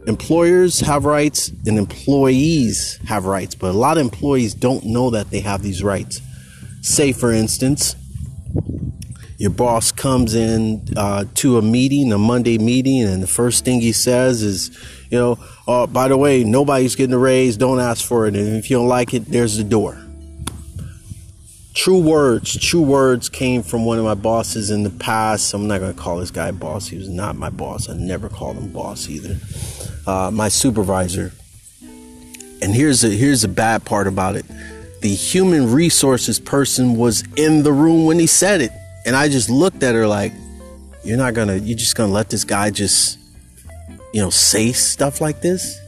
employers 0.07 0.81
have 0.81 1.05
rights 1.05 1.49
and 1.67 1.79
employees 1.79 2.99
have 3.09 3.25
rights, 3.25 3.55
but 3.55 3.71
a 3.71 3.79
lot 3.79 3.97
of 3.97 4.03
employees 4.03 4.55
don't 4.55 4.85
know 4.85 5.11
that 5.11 5.31
they 5.31 5.41
have 5.41 5.63
these 5.63 5.83
rights. 5.83 6.21
Say, 6.83 7.13
for 7.13 7.33
instance, 7.33 7.97
your 9.39 9.51
boss 9.51 9.93
comes 9.93 10.35
in 10.35 10.83
uh, 10.97 11.25
to 11.35 11.59
a 11.59 11.63
meeting, 11.63 12.13
a 12.13 12.19
Monday 12.19 12.59
meeting, 12.59 13.03
and 13.03 13.23
the 13.23 13.27
first 13.27 13.65
thing 13.65 13.81
he 13.81 13.93
says 13.93 14.43
is, 14.43 14.71
you 15.11 15.19
know, 15.19 15.39
oh, 15.67 15.87
by 15.87 16.09
the 16.09 16.17
way, 16.17 16.45
nobody's 16.45 16.95
getting 16.95 17.15
a 17.15 17.19
raise. 17.19 17.57
Don't 17.57 17.81
ask 17.81 18.05
for 18.05 18.27
it. 18.27 18.35
And 18.35 18.57
if 18.57 18.71
you 18.71 18.77
don't 18.77 18.89
like 18.89 19.13
it, 19.13 19.27
there's 19.27 19.57
the 19.57 19.65
door. 19.65 20.06
True 21.77 22.01
words, 22.01 22.57
true 22.57 22.81
words 22.81 23.29
came 23.29 23.63
from 23.63 23.85
one 23.85 23.99
of 23.99 24.05
my 24.05 24.15
bosses 24.15 24.71
in 24.71 24.83
the 24.83 24.89
past. 24.89 25.53
I'm 25.53 25.69
not 25.69 25.79
going 25.79 25.93
to 25.95 26.01
call 26.01 26.17
this 26.17 26.31
guy 26.31 26.51
boss. 26.51 26.89
He 26.89 26.97
was 26.97 27.11
not 27.11 27.37
my 27.37 27.51
boss. 27.51 27.91
I 27.91 27.93
never 27.93 28.31
called 28.31 28.57
him 28.57 28.73
boss 28.73 29.11
either. 29.11 29.37
Uh, 30.07 30.31
my 30.33 30.49
supervisor. 30.49 31.33
And 32.63 32.75
here's 32.75 33.03
the 33.03 33.11
here's 33.11 33.43
the 33.43 33.49
bad 33.49 33.85
part 33.85 34.07
about 34.07 34.37
it. 34.37 34.47
The 35.03 35.15
human 35.15 35.71
resources 35.71 36.41
person 36.41 36.97
was 36.97 37.25
in 37.37 37.63
the 37.63 37.75
room 37.75 38.07
when 38.07 38.19
he 38.19 38.27
said 38.27 38.63
it, 38.63 38.73
and 39.05 39.15
I 39.15 39.29
just 39.29 39.51
looked 39.51 39.83
at 39.83 39.95
her 39.95 40.07
like, 40.07 40.33
"You're 41.05 41.19
not 41.19 41.35
gonna. 41.35 41.57
You're 41.57 41.77
just 41.77 41.95
gonna 41.95 42.13
let 42.13 42.31
this 42.31 42.45
guy 42.45 42.71
just, 42.71 43.19
you 44.15 44.23
know, 44.23 44.31
say 44.31 44.73
stuff 44.73 45.21
like 45.21 45.43
this." 45.43 45.79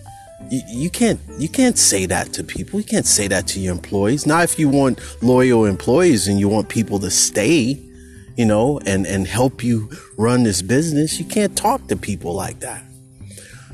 You, 0.51 0.91
can't 0.91 1.21
you 1.39 1.49
can't 1.49 1.79
say 1.79 2.07
that 2.07 2.33
to 2.35 2.45
people. 2.45 2.81
You 2.81 2.87
can't 2.87 3.07
say 3.07 3.29
that 3.29 3.47
to 3.49 3.61
your 3.61 3.75
employees. 3.75 4.27
Not 4.27 4.45
if 4.45 4.59
you 4.59 4.69
want 4.69 5.01
loyal 5.23 5.65
employees 5.65 6.29
and 6.29 6.41
you 6.41 6.49
want 6.49 6.69
people 6.69 6.99
to 7.01 7.11
stay, 7.11 7.81
you 8.37 8.47
know, 8.47 8.81
and 8.87 9.07
and 9.07 9.27
help 9.27 9.63
you 9.63 9.91
run 10.17 10.45
this 10.45 10.63
business. 10.63 11.19
You 11.19 11.27
can't 11.27 11.57
talk 11.57 11.87
to 11.89 11.97
people 11.97 12.35
like 12.35 12.61
that. 12.61 12.83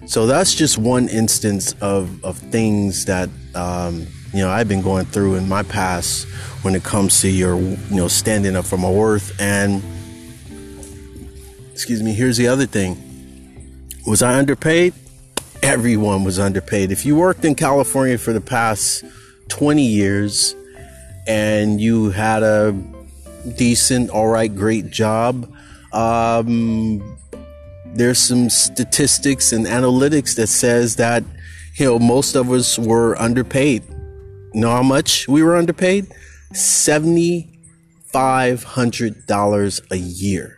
So 0.06 0.26
that's 0.26 0.54
just 0.54 0.76
one 0.78 1.08
instance 1.08 1.74
of 1.80 2.22
of 2.24 2.38
things 2.38 3.04
that 3.06 3.28
um, 3.54 4.06
you 4.32 4.40
know 4.40 4.50
I've 4.50 4.68
been 4.68 4.82
going 4.82 5.06
through 5.06 5.36
in 5.36 5.48
my 5.48 5.62
past 5.62 6.26
when 6.62 6.74
it 6.74 6.82
comes 6.82 7.20
to 7.20 7.28
your 7.28 7.58
you 7.58 7.78
know 7.90 8.08
standing 8.08 8.56
up 8.56 8.64
for 8.64 8.76
my 8.76 8.90
worth 8.90 9.40
and 9.40 9.82
excuse 11.72 12.02
me. 12.02 12.12
Here's 12.12 12.36
the 12.36 12.48
other 12.48 12.66
thing: 12.66 12.96
was 14.06 14.22
I 14.22 14.34
underpaid? 14.34 14.94
Everyone 15.64 16.24
was 16.24 16.38
underpaid. 16.38 16.92
If 16.92 17.06
you 17.06 17.16
worked 17.16 17.42
in 17.42 17.54
California 17.54 18.18
for 18.18 18.34
the 18.34 18.40
past 18.40 19.02
20 19.48 19.82
years 19.82 20.54
and 21.26 21.80
you 21.80 22.10
had 22.10 22.42
a 22.42 22.78
decent, 23.56 24.10
all 24.10 24.28
right, 24.28 24.54
great 24.54 24.90
job, 24.90 25.50
um, 25.94 27.16
there's 27.86 28.18
some 28.18 28.50
statistics 28.50 29.52
and 29.54 29.64
analytics 29.64 30.36
that 30.36 30.48
says 30.48 30.96
that 30.96 31.24
you 31.76 31.86
know 31.86 31.98
most 31.98 32.34
of 32.34 32.50
us 32.50 32.78
were 32.78 33.16
underpaid. 33.18 33.84
You 34.52 34.60
know 34.60 34.70
how 34.70 34.82
much 34.82 35.26
we 35.28 35.42
were 35.42 35.56
underpaid? 35.56 36.12
Seventy 36.52 37.58
five 38.12 38.64
hundred 38.64 39.26
dollars 39.26 39.80
a 39.90 39.96
year 39.96 40.53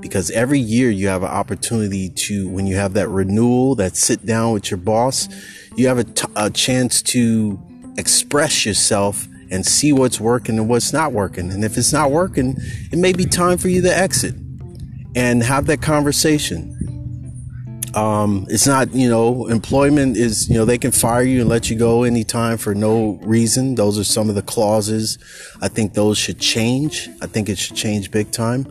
because 0.00 0.30
every 0.30 0.58
year 0.58 0.90
you 0.90 1.08
have 1.08 1.22
an 1.22 1.28
opportunity 1.28 2.08
to 2.08 2.48
when 2.48 2.66
you 2.66 2.76
have 2.76 2.94
that 2.94 3.08
renewal 3.08 3.74
that 3.74 3.96
sit 3.96 4.24
down 4.24 4.52
with 4.52 4.70
your 4.70 4.78
boss 4.78 5.28
you 5.76 5.86
have 5.86 5.98
a, 5.98 6.04
t- 6.04 6.28
a 6.36 6.50
chance 6.50 7.02
to 7.02 7.60
express 7.96 8.66
yourself 8.66 9.26
and 9.50 9.66
see 9.66 9.92
what's 9.92 10.20
working 10.20 10.58
and 10.58 10.68
what's 10.68 10.92
not 10.92 11.12
working. 11.12 11.50
And 11.50 11.64
if 11.64 11.76
it's 11.76 11.92
not 11.92 12.10
working 12.10 12.56
it 12.90 12.98
may 12.98 13.12
be 13.12 13.24
time 13.24 13.58
for 13.58 13.68
you 13.68 13.82
to 13.82 13.96
exit 13.96 14.34
and 15.14 15.42
have 15.42 15.66
that 15.66 15.82
conversation. 15.82 16.76
Um, 17.94 18.46
it's 18.48 18.68
not 18.68 18.94
you 18.94 19.10
know 19.10 19.48
employment 19.48 20.16
is 20.16 20.48
you 20.48 20.54
know 20.54 20.64
they 20.64 20.78
can 20.78 20.92
fire 20.92 21.24
you 21.24 21.40
and 21.40 21.48
let 21.48 21.70
you 21.70 21.76
go 21.76 22.04
anytime 22.04 22.56
for 22.56 22.72
no 22.72 23.18
reason. 23.22 23.74
Those 23.74 23.98
are 23.98 24.04
some 24.04 24.28
of 24.28 24.36
the 24.36 24.42
clauses. 24.42 25.18
I 25.60 25.66
think 25.66 25.94
those 25.94 26.16
should 26.16 26.38
change. 26.38 27.08
I 27.20 27.26
think 27.26 27.48
it 27.48 27.58
should 27.58 27.74
change 27.74 28.12
big 28.12 28.30
time 28.30 28.64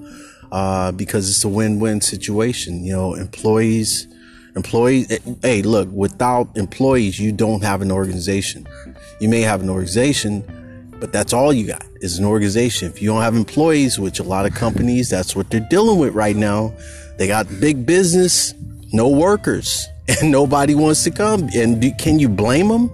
uh, 0.51 0.91
because 0.91 1.29
it's 1.29 1.44
a 1.44 1.50
win-win 1.50 2.01
situation. 2.01 2.84
You 2.84 2.94
know, 2.94 3.13
employees, 3.13 4.08
employees. 4.56 5.12
Eh, 5.12 5.20
hey, 5.41 5.62
look, 5.62 5.89
without 5.91 6.56
employees, 6.58 7.20
you 7.20 7.32
don't 7.32 7.63
have 7.63 7.82
an 7.82 7.91
organization. 7.91 8.68
You 9.20 9.29
may 9.29 9.41
have 9.41 9.62
an 9.62 9.70
organization, 9.70 10.44
but 11.00 11.12
that's 11.12 11.34
all 11.34 11.53
you 11.53 11.68
got 11.68 11.86
is 12.01 12.18
an 12.18 12.25
organization. 12.25 12.89
If 12.89 13.01
you 13.01 13.10
don't 13.10 13.22
have 13.22 13.36
employees, 13.36 14.00
which 14.00 14.20
a 14.20 14.24
lot 14.24 14.46
of 14.46 14.53
companies, 14.53 15.10
that's 15.10 15.36
what 15.36 15.50
they're 15.50 15.68
dealing 15.70 16.00
with 16.00 16.13
right 16.13 16.36
now. 16.36 16.74
They 17.18 17.27
got 17.27 17.48
big 17.60 17.86
business, 17.86 18.53
no 18.94 19.10
workers, 19.10 19.88
and 20.08 20.32
nobody 20.32 20.75
wants 20.75 21.03
to 21.03 21.12
come. 21.12 21.50
And 21.53 21.82
do, 21.82 21.91
can 21.94 22.20
you 22.20 22.29
blame 22.29 22.70
them? 22.70 22.88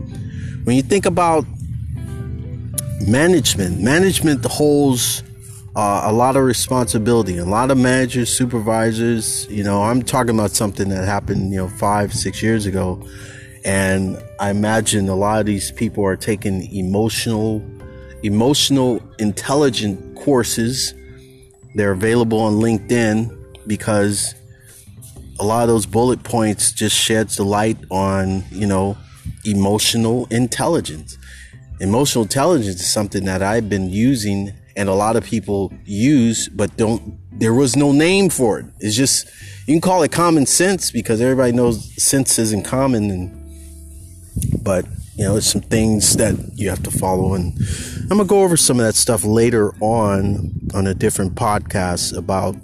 When 0.66 0.76
you 0.76 0.82
think 0.82 1.06
about 1.06 1.46
management, 3.02 3.80
management 3.80 4.44
holds 4.46 5.22
uh, 5.76 6.04
a 6.06 6.14
lot 6.14 6.38
of 6.38 6.44
responsibility. 6.44 7.38
A 7.38 7.46
lot 7.46 7.70
of 7.70 7.78
managers, 7.78 8.36
supervisors, 8.36 9.46
you 9.50 9.64
know, 9.64 9.84
I'm 9.84 10.02
talking 10.02 10.34
about 10.34 10.52
something 10.52 10.90
that 10.90 11.06
happened, 11.06 11.52
you 11.52 11.58
know, 11.58 11.68
five, 11.68 12.14
six 12.14 12.42
years 12.42 12.66
ago. 12.66 13.06
And 13.66 14.22
I 14.40 14.52
imagine 14.52 15.10
a 15.10 15.16
lot 15.16 15.40
of 15.40 15.46
these 15.46 15.72
people 15.72 16.06
are 16.06 16.16
taking 16.16 16.74
emotional, 16.74 17.62
emotional 18.24 19.02
intelligent 19.20 20.16
courses. 20.16 20.94
They're 21.74 21.92
available 21.92 22.40
on 22.40 22.54
LinkedIn 22.54 23.38
because 23.68 24.34
a 25.40 25.44
lot 25.44 25.64
of 25.64 25.68
those 25.68 25.86
bullet 25.86 26.24
points 26.24 26.72
just 26.72 26.96
sheds 26.96 27.36
the 27.36 27.44
light 27.44 27.78
on, 27.92 28.46
you 28.50 28.68
know, 28.68 28.96
emotional 29.44 30.28
intelligence. 30.32 31.18
Emotional 31.82 32.24
intelligence 32.24 32.80
is 32.80 32.90
something 32.90 33.26
that 33.26 33.42
I've 33.42 33.68
been 33.68 33.90
using 33.90 34.54
and 34.76 34.90
a 34.90 34.94
lot 34.94 35.16
of 35.16 35.24
people 35.24 35.74
use, 35.86 36.50
but 36.50 36.76
don't, 36.78 37.20
there 37.32 37.54
was 37.54 37.76
no 37.76 37.92
name 37.92 38.30
for 38.30 38.60
it. 38.60 38.66
It's 38.80 38.96
just, 38.96 39.28
you 39.68 39.74
can 39.74 39.82
call 39.82 40.04
it 40.04 40.12
common 40.12 40.46
sense 40.46 40.92
because 40.92 41.22
everybody 41.22 41.52
knows 41.52 42.02
sense 42.02 42.38
isn't 42.38 42.64
common. 42.64 43.10
And, 43.10 44.64
but 44.64 44.86
you 45.16 45.24
know, 45.24 45.34
there's 45.34 45.48
some 45.48 45.62
things 45.62 46.18
that 46.18 46.36
you 46.56 46.70
have 46.70 46.84
to 46.84 46.92
follow. 46.92 47.34
And 47.34 47.58
I'm 48.12 48.18
to 48.18 48.26
go 48.26 48.42
over 48.42 48.58
some 48.58 48.80
of 48.80 48.86
that 48.86 48.96
stuff 48.96 49.24
later 49.24 49.74
on 49.80 50.52
on 50.74 50.88
a 50.88 50.94
different 50.94 51.36
podcast 51.36 52.16
about 52.16 52.56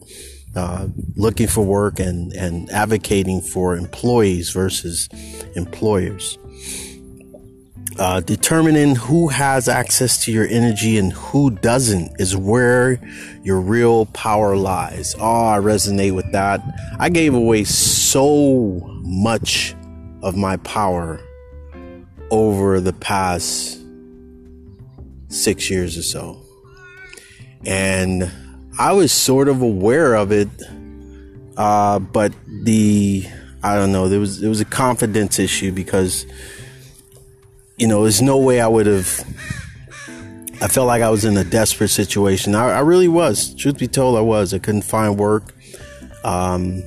uh, 0.56 0.88
looking 1.16 1.48
for 1.48 1.64
work 1.66 2.00
and, 2.00 2.34
and 2.34 2.70
advocating 2.72 3.40
for 3.40 3.78
employees 3.78 4.52
versus 4.52 5.08
employers. 5.56 6.38
Uh, 8.00 8.22
determining 8.22 8.96
who 8.96 9.28
has 9.28 9.68
access 9.68 10.24
to 10.24 10.32
your 10.32 10.48
energy 10.48 10.98
and 10.98 11.12
who 11.12 11.52
doesn't 11.52 12.20
is 12.20 12.36
where 12.38 13.00
your 13.44 13.60
real 13.60 14.06
power 14.08 14.56
lies. 14.56 15.14
Oh, 15.20 15.48
I 15.48 15.60
resonate 15.60 16.16
with 16.16 16.32
that. 16.32 16.62
I 17.00 17.10
gave 17.10 17.34
away 17.34 17.66
so 17.66 18.80
much 19.04 19.76
of 20.24 20.38
my 20.38 20.58
power 20.58 21.20
over 22.32 22.80
the 22.80 22.94
past 22.94 23.80
six 25.28 25.70
years 25.70 25.98
or 25.98 26.04
so. 26.04 26.42
And 27.66 28.32
I 28.80 28.94
was 28.94 29.12
sort 29.12 29.50
of 29.50 29.62
aware 29.62 30.16
of 30.16 30.32
it, 30.32 30.50
uh, 31.58 32.00
but 32.00 32.34
the 32.64 33.26
I 33.64 33.76
don't 33.76 33.92
know 33.92 34.10
there 34.10 34.20
was 34.20 34.40
there 34.40 34.50
was 34.50 34.62
a 34.62 34.66
confidence 34.66 35.38
issue 35.38 35.72
because 35.72 36.26
you 37.82 37.88
know 37.88 38.04
there's 38.04 38.22
no 38.22 38.38
way 38.38 38.62
I 38.62 38.68
would 38.68 38.86
have. 38.86 39.26
I 40.62 40.68
felt 40.68 40.86
like 40.86 41.02
I 41.02 41.10
was 41.10 41.26
in 41.26 41.36
a 41.36 41.44
desperate 41.44 41.88
situation. 41.88 42.54
I, 42.54 42.74
I 42.74 42.80
really 42.82 43.08
was. 43.08 43.56
Truth 43.56 43.80
be 43.80 43.88
told, 43.88 44.16
I 44.16 44.22
was. 44.22 44.54
I 44.54 44.60
couldn't 44.60 44.84
find 44.84 45.18
work. 45.18 45.56
Um, 46.24 46.84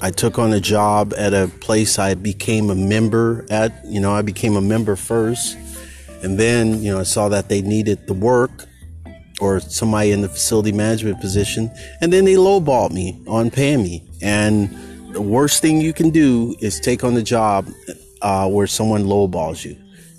I 0.00 0.12
took 0.12 0.38
on 0.38 0.52
a 0.52 0.60
job 0.60 1.12
at 1.18 1.34
a 1.34 1.48
place 1.60 1.98
I 1.98 2.14
became 2.14 2.70
a 2.70 2.76
member 2.76 3.44
at. 3.50 3.84
You 3.84 3.98
know, 3.98 4.12
I 4.14 4.22
became 4.22 4.54
a 4.54 4.60
member 4.60 4.94
first. 4.94 5.58
And 6.22 6.38
then, 6.38 6.84
you 6.84 6.92
know, 6.92 7.00
I 7.00 7.02
saw 7.02 7.28
that 7.30 7.48
they 7.48 7.60
needed 7.60 8.06
the 8.06 8.14
work 8.14 8.66
or 9.40 9.58
somebody 9.58 10.12
in 10.12 10.20
the 10.20 10.28
facility 10.28 10.70
management 10.70 11.20
position. 11.20 11.68
And 12.00 12.12
then 12.12 12.24
they 12.24 12.34
lowballed 12.34 12.92
me 12.92 13.20
on 13.26 13.50
paying 13.50 13.82
me. 13.82 14.08
And 14.22 14.70
the 15.12 15.20
worst 15.20 15.62
thing 15.62 15.80
you 15.80 15.92
can 15.92 16.10
do 16.10 16.54
is 16.60 16.78
take 16.78 17.02
on 17.02 17.14
the 17.14 17.24
job 17.24 17.68
uh, 18.22 18.48
where 18.48 18.68
someone 18.68 19.02
lowballs 19.02 19.64
you. 19.64 19.76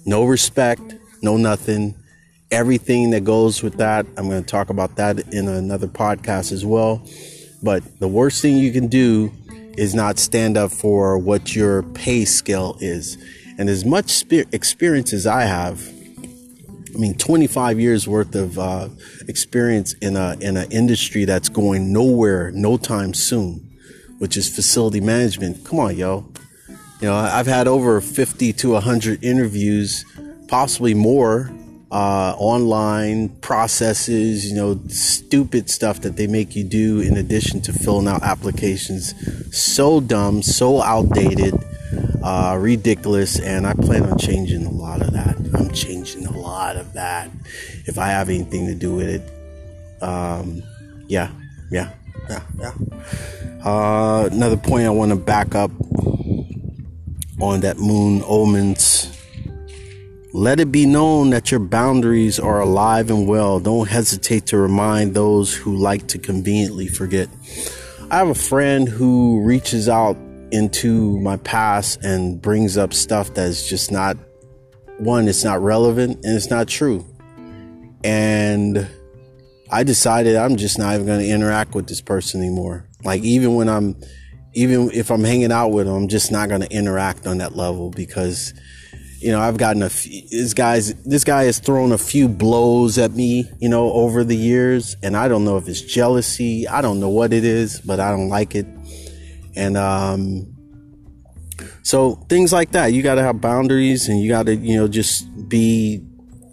No 0.10 0.24
respect, 0.24 0.96
no 1.22 1.38
nothing. 1.38 1.94
Everything 2.50 3.12
that 3.12 3.24
goes 3.24 3.62
with 3.62 3.78
that. 3.78 4.08
I'm 4.18 4.28
going 4.28 4.44
to 4.44 4.50
talk 4.50 4.72
about 4.72 4.96
that 4.96 5.20
in 5.32 5.48
another 5.48 5.86
podcast 5.86 6.52
as 6.52 6.66
well. 6.66 7.08
But 7.62 7.84
the 8.00 8.08
worst 8.08 8.42
thing 8.42 8.58
you 8.58 8.72
can 8.72 8.88
do 8.88 9.32
is 9.78 9.94
not 9.94 10.18
stand 10.18 10.58
up 10.58 10.72
for 10.72 11.20
what 11.20 11.56
your 11.56 11.84
pay 11.84 12.26
scale 12.26 12.76
is. 12.80 13.24
And 13.60 13.70
as 13.70 13.86
much 13.86 14.24
experience 14.52 15.14
as 15.14 15.28
I 15.28 15.44
have, 15.44 15.88
I 15.88 16.98
mean, 16.98 17.14
25 17.14 17.80
years 17.80 18.08
worth 18.08 18.34
of 18.34 18.58
uh, 18.58 18.90
experience 19.28 19.94
in 20.02 20.18
a 20.18 20.36
in 20.42 20.58
an 20.58 20.72
industry 20.72 21.26
that's 21.26 21.50
going 21.50 21.94
nowhere, 21.94 22.50
no 22.50 22.78
time 22.78 23.14
soon, 23.14 23.78
which 24.18 24.38
is 24.38 24.50
facility 24.50 25.02
management. 25.02 25.64
Come 25.64 25.80
on, 25.80 25.96
yo. 25.96 26.26
You 27.00 27.08
know, 27.08 27.16
I've 27.16 27.48
had 27.48 27.68
over 27.68 28.02
50 28.02 28.52
to 28.54 28.72
100 28.72 29.24
interviews, 29.24 30.04
possibly 30.50 30.94
more, 30.94 31.50
uh, 31.92 32.36
online 32.38 33.30
processes, 33.40 34.50
you 34.50 34.56
know, 34.56 34.80
stupid 34.90 35.70
stuff 35.70 36.02
that 36.02 36.18
they 36.18 36.28
make 36.28 36.58
you 36.58 36.66
do 36.66 37.00
in 37.00 37.16
addition 37.16 37.62
to 37.62 37.74
filling 37.74 38.08
out 38.08 38.22
applications. 38.24 39.14
So 39.58 40.02
dumb, 40.02 40.44
so 40.44 40.82
outdated, 40.82 41.54
uh, 42.22 42.58
ridiculous, 42.60 43.40
and 43.40 43.66
I 43.66 43.74
plan 43.76 44.04
on 44.04 44.18
changing 44.18 44.66
a 44.66 44.72
lot 44.72 45.02
of 45.02 45.14
that. 45.14 45.38
I'm 45.54 45.72
changing 45.72 46.26
a 46.26 46.38
lot 46.38 46.76
of 46.76 46.94
that 46.94 47.30
if 47.86 47.98
I 47.98 48.08
have 48.08 48.28
anything 48.28 48.68
to 48.68 48.76
do 48.76 48.94
with 48.94 49.08
it. 49.08 50.04
Um, 50.04 50.64
yeah, 51.08 51.32
yeah, 51.72 51.94
yeah, 52.30 52.44
yeah. 52.60 52.74
Uh, 53.64 54.30
another 54.32 54.58
point 54.58 54.86
I 54.86 54.90
want 54.90 55.12
to 55.12 55.16
back 55.16 55.56
up 55.56 55.72
on 57.42 57.62
that 57.62 57.78
moon 57.78 58.22
omens 58.26 59.20
let 60.32 60.60
it 60.60 60.72
be 60.72 60.86
known 60.86 61.32
that 61.32 61.50
your 61.50 61.60
boundaries 61.60 62.40
are 62.40 62.60
alive 62.60 63.10
and 63.10 63.28
well. 63.28 63.60
Don't 63.60 63.90
hesitate 63.90 64.46
to 64.48 64.58
remind 64.58 65.16
those 65.16 65.56
who 65.56 65.76
like 65.76 66.08
to 66.10 66.20
conveniently 66.20 66.88
forget. 66.88 67.28
I 68.12 68.18
have 68.18 68.28
a 68.28 68.36
friend 68.36 68.88
who 68.88 69.42
reaches 69.42 69.90
out 69.90 70.18
into 70.52 71.20
my 71.22 71.38
past 71.38 72.04
and 72.04 72.40
brings 72.40 72.78
up 72.78 72.94
stuff 72.94 73.34
that's 73.34 73.68
just 73.68 73.92
not 73.92 74.18
one, 75.00 75.28
it's 75.28 75.44
not 75.44 75.62
relevant 75.62 76.24
and 76.24 76.36
it's 76.36 76.52
not 76.52 76.68
true. 76.68 77.06
And 78.04 78.88
I 79.72 79.84
decided 79.84 80.36
I'm 80.36 80.58
just 80.58 80.78
not 80.78 80.94
even 80.94 81.08
going 81.08 81.22
to 81.22 81.28
interact 81.28 81.74
with 81.74 81.88
this 81.88 82.02
person 82.02 82.42
anymore. 82.42 82.88
Like, 83.04 83.24
even 83.24 83.56
when 83.56 83.68
I'm, 83.68 83.96
even 84.54 84.92
if 84.92 85.12
I'm 85.12 85.24
hanging 85.24 85.52
out 85.52 85.70
with 85.70 85.86
them, 85.86 85.96
I'm 85.96 86.08
just 86.08 86.32
not 86.32 86.50
going 86.50 86.62
to 86.62 86.72
interact 86.72 87.28
on 87.28 87.38
that 87.40 87.56
level 87.56 87.92
because 87.92 88.54
you 89.20 89.32
know, 89.34 89.42
I've 89.42 89.58
gotten 89.58 89.84
a 89.84 89.90
few, 89.90 90.22
this 90.30 90.54
guy's, 90.54 90.94
this 91.04 91.26
guy 91.26 91.44
has 91.44 91.60
thrown 91.60 91.92
a 91.92 91.98
few 91.98 92.30
blows 92.30 92.98
at 92.98 93.12
me, 93.12 93.50
you 93.60 93.68
know, 93.68 93.92
over 93.92 94.24
the 94.24 94.36
years. 94.36 94.96
And 95.04 95.16
I 95.16 95.28
don't 95.28 95.44
know 95.44 95.58
if 95.58 95.68
it's 95.68 95.82
jealousy. 95.82 96.68
I 96.68 96.82
don't 96.82 97.00
know 97.02 97.10
what 97.10 97.34
it 97.34 97.44
is, 97.44 97.82
but 97.82 98.00
I 98.00 98.12
don't 98.12 98.30
like 98.30 98.56
it. 98.56 98.66
And, 99.56 99.76
um, 99.76 100.56
so 101.84 102.16
things 102.30 102.54
like 102.54 102.72
that, 102.72 102.94
you 102.94 103.04
got 103.04 103.16
to 103.16 103.24
have 103.24 103.42
boundaries 103.42 104.08
and 104.08 104.22
you 104.22 104.30
got 104.30 104.46
to, 104.46 104.56
you 104.56 104.78
know, 104.78 104.88
just 104.88 105.50
be, 105.50 106.02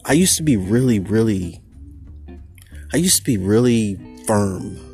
I 0.04 0.14
used 0.14 0.36
to 0.38 0.42
be 0.42 0.56
really, 0.56 0.98
really, 0.98 1.62
I 2.92 2.96
used 2.96 3.18
to 3.18 3.24
be 3.24 3.36
really 3.36 3.96
firm 4.26 4.85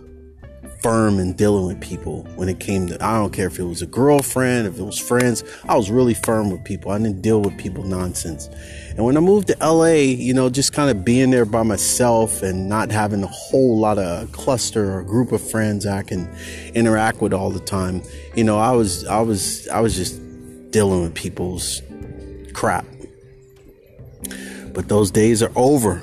firm 0.82 1.20
in 1.20 1.32
dealing 1.34 1.66
with 1.66 1.80
people 1.80 2.24
when 2.34 2.48
it 2.48 2.58
came 2.58 2.88
to 2.88 3.02
I 3.02 3.18
don't 3.18 3.32
care 3.32 3.46
if 3.46 3.58
it 3.58 3.64
was 3.64 3.82
a 3.82 3.86
girlfriend, 3.86 4.66
if 4.66 4.78
it 4.78 4.82
was 4.82 4.98
friends. 4.98 5.44
I 5.68 5.76
was 5.76 5.90
really 5.90 6.14
firm 6.14 6.50
with 6.50 6.64
people. 6.64 6.90
I 6.90 6.98
didn't 6.98 7.22
deal 7.22 7.40
with 7.40 7.56
people 7.56 7.84
nonsense. 7.84 8.48
And 8.90 9.04
when 9.04 9.16
I 9.16 9.20
moved 9.20 9.48
to 9.48 9.56
LA, 9.60 9.92
you 9.94 10.34
know, 10.34 10.50
just 10.50 10.72
kind 10.72 10.90
of 10.90 11.04
being 11.04 11.30
there 11.30 11.44
by 11.44 11.62
myself 11.62 12.42
and 12.42 12.68
not 12.68 12.90
having 12.90 13.22
a 13.22 13.28
whole 13.28 13.78
lot 13.78 13.98
of 13.98 14.32
cluster 14.32 14.98
or 14.98 15.02
group 15.02 15.32
of 15.32 15.40
friends 15.40 15.86
I 15.86 16.02
can 16.02 16.28
interact 16.74 17.20
with 17.20 17.32
all 17.32 17.50
the 17.50 17.60
time, 17.60 18.02
you 18.34 18.44
know, 18.44 18.58
I 18.58 18.72
was 18.72 19.06
I 19.06 19.20
was 19.20 19.68
I 19.68 19.80
was 19.80 19.94
just 19.94 20.20
dealing 20.72 21.02
with 21.02 21.14
people's 21.14 21.80
crap. 22.52 22.84
But 24.72 24.88
those 24.88 25.10
days 25.10 25.42
are 25.42 25.52
over. 25.54 26.02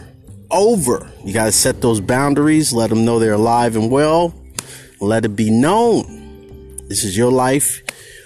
Over. 0.52 1.12
You 1.26 1.34
got 1.34 1.46
to 1.46 1.52
set 1.52 1.82
those 1.82 2.00
boundaries, 2.00 2.72
let 2.72 2.90
them 2.90 3.04
know 3.04 3.20
they're 3.20 3.34
alive 3.34 3.76
and 3.76 3.92
well 3.92 4.34
let 5.00 5.26
it 5.26 5.36
be 5.36 5.50
known. 5.50 6.78
This 6.88 7.04
is 7.04 7.16
your 7.16 7.32
life. 7.32 7.82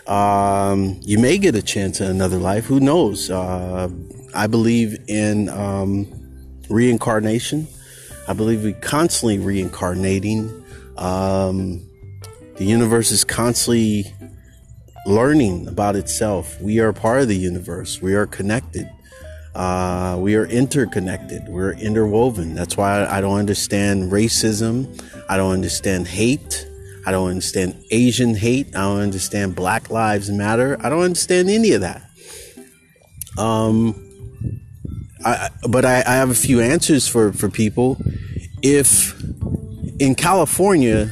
Um, 0.07 0.99
you 1.01 1.19
may 1.19 1.37
get 1.37 1.55
a 1.55 1.61
chance 1.61 2.01
at 2.01 2.09
another 2.09 2.37
life. 2.37 2.65
Who 2.65 2.79
knows? 2.79 3.29
Uh, 3.29 3.89
I 4.33 4.47
believe 4.47 4.97
in 5.07 5.49
um, 5.49 6.07
reincarnation. 6.69 7.67
I 8.27 8.33
believe 8.33 8.63
we're 8.63 8.73
constantly 8.79 9.37
reincarnating. 9.37 10.63
Um, 10.97 11.87
the 12.55 12.65
universe 12.65 13.11
is 13.11 13.23
constantly 13.23 14.13
learning 15.05 15.67
about 15.67 15.95
itself. 15.95 16.59
We 16.61 16.79
are 16.79 16.93
part 16.93 17.21
of 17.21 17.27
the 17.27 17.35
universe. 17.35 18.01
We 18.01 18.15
are 18.15 18.25
connected. 18.25 18.89
Uh, 19.55 20.17
we 20.19 20.35
are 20.35 20.45
interconnected. 20.45 21.47
We're 21.47 21.73
interwoven. 21.73 22.55
That's 22.55 22.75
why 22.75 23.05
I 23.05 23.21
don't 23.21 23.37
understand 23.37 24.11
racism. 24.11 24.99
I 25.29 25.37
don't 25.37 25.51
understand 25.51 26.07
hate. 26.07 26.67
I 27.05 27.11
don't 27.11 27.29
understand 27.29 27.83
Asian 27.91 28.33
hate. 28.35 28.75
I 28.75 28.81
don't 28.81 29.01
understand 29.01 29.55
Black 29.55 29.89
Lives 29.89 30.29
Matter. 30.31 30.77
I 30.81 30.89
don't 30.89 31.03
understand 31.03 31.49
any 31.49 31.73
of 31.73 31.81
that. 31.81 32.09
Um, 33.37 33.99
I, 35.23 35.49
but 35.69 35.85
I, 35.85 35.97
I 35.99 36.15
have 36.15 36.29
a 36.29 36.35
few 36.35 36.59
answers 36.59 37.07
for, 37.07 37.31
for 37.33 37.49
people. 37.49 37.97
If 38.61 39.19
in 39.99 40.15
California, 40.15 41.09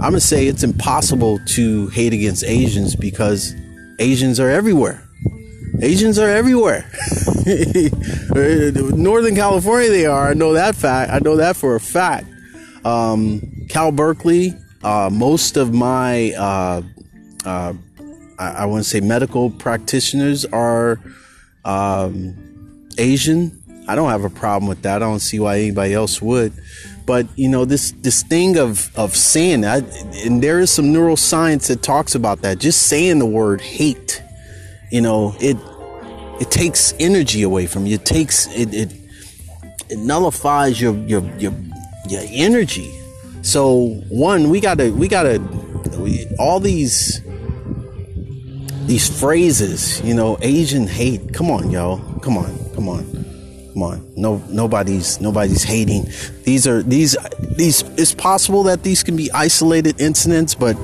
I'm 0.00 0.10
gonna 0.10 0.20
say 0.20 0.46
it's 0.46 0.62
impossible 0.62 1.40
to 1.48 1.88
hate 1.88 2.12
against 2.12 2.44
Asians 2.44 2.94
because 2.96 3.54
Asians 3.98 4.38
are 4.40 4.50
everywhere. 4.50 5.08
Asians 5.82 6.16
are 6.16 6.28
everywhere. 6.28 6.88
Northern 8.96 9.34
California, 9.34 9.90
they 9.90 10.06
are. 10.06 10.30
I 10.30 10.34
know 10.34 10.52
that 10.52 10.76
fact. 10.76 11.10
I 11.10 11.18
know 11.18 11.36
that 11.36 11.56
for 11.56 11.74
a 11.74 11.80
fact. 11.80 12.28
Um, 12.84 13.66
Cal 13.68 13.90
Berkeley, 13.90 14.54
uh, 14.84 15.10
most 15.12 15.56
of 15.56 15.74
my, 15.74 16.32
uh, 16.34 16.82
uh, 17.44 17.72
I, 18.38 18.48
I 18.48 18.64
want 18.66 18.84
to 18.84 18.88
say 18.88 19.00
medical 19.00 19.50
practitioners 19.50 20.44
are 20.46 21.00
um, 21.64 22.88
Asian. 22.96 23.60
I 23.88 23.96
don't 23.96 24.10
have 24.10 24.22
a 24.22 24.30
problem 24.30 24.68
with 24.68 24.82
that. 24.82 25.02
I 25.02 25.06
don't 25.06 25.18
see 25.18 25.40
why 25.40 25.58
anybody 25.58 25.94
else 25.94 26.22
would. 26.22 26.52
But 27.04 27.26
you 27.36 27.48
know 27.48 27.64
this 27.64 27.90
this 28.02 28.22
thing 28.22 28.56
of 28.56 28.96
of 28.96 29.16
saying 29.16 29.62
that, 29.62 29.82
and 30.24 30.40
there 30.40 30.60
is 30.60 30.70
some 30.70 30.86
neuroscience 30.86 31.66
that 31.66 31.82
talks 31.82 32.14
about 32.14 32.42
that. 32.42 32.58
Just 32.58 32.84
saying 32.84 33.18
the 33.18 33.26
word 33.26 33.60
hate, 33.60 34.22
you 34.92 35.00
know, 35.00 35.34
it 35.40 35.56
it 36.40 36.50
takes 36.50 36.94
energy 36.98 37.42
away 37.42 37.66
from 37.66 37.86
you. 37.86 37.96
It 37.96 38.04
takes 38.04 38.46
it 38.48 38.74
it, 38.74 38.92
it 39.88 39.98
nullifies 39.98 40.80
your 40.80 40.94
your 41.06 41.22
your 41.38 41.52
your 42.08 42.22
energy. 42.30 42.90
So 43.42 44.00
one, 44.08 44.50
we 44.50 44.60
gotta 44.60 44.92
we 44.92 45.08
gotta 45.08 45.42
all 46.38 46.60
these 46.60 47.20
these 48.86 49.20
phrases, 49.20 50.00
you 50.02 50.14
know, 50.14 50.38
Asian 50.42 50.86
hate. 50.86 51.32
Come 51.32 51.50
on, 51.50 51.70
y'all. 51.70 51.98
Come 52.20 52.36
on, 52.36 52.58
come 52.74 52.88
on, 52.88 53.04
come 53.72 53.82
on. 53.82 54.12
No, 54.16 54.42
nobody's 54.48 55.20
nobody's 55.20 55.62
hating. 55.62 56.06
These 56.44 56.66
are 56.66 56.82
these 56.82 57.16
these. 57.56 57.82
It's 57.96 58.14
possible 58.14 58.64
that 58.64 58.82
these 58.82 59.02
can 59.02 59.16
be 59.16 59.30
isolated 59.32 60.00
incidents, 60.00 60.54
but 60.54 60.76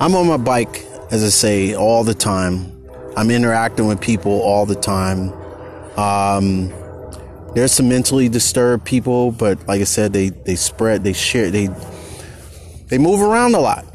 I'm 0.00 0.14
on 0.14 0.26
my 0.26 0.36
bike, 0.36 0.84
as 1.10 1.24
I 1.24 1.28
say, 1.28 1.74
all 1.74 2.04
the 2.04 2.14
time. 2.14 2.75
I'm 3.16 3.30
interacting 3.30 3.86
with 3.86 4.00
people 4.00 4.40
all 4.42 4.66
the 4.66 4.74
time. 4.74 5.32
Um, 5.98 6.68
there's 7.54 7.72
some 7.72 7.88
mentally 7.88 8.28
disturbed 8.28 8.84
people, 8.84 9.32
but 9.32 9.66
like 9.66 9.80
I 9.80 9.84
said, 9.84 10.12
they 10.12 10.28
they 10.28 10.56
spread, 10.56 11.02
they 11.04 11.14
share, 11.14 11.50
they 11.50 11.68
they 12.88 12.98
move 12.98 13.22
around 13.22 13.54
a 13.54 13.60
lot. 13.60 13.86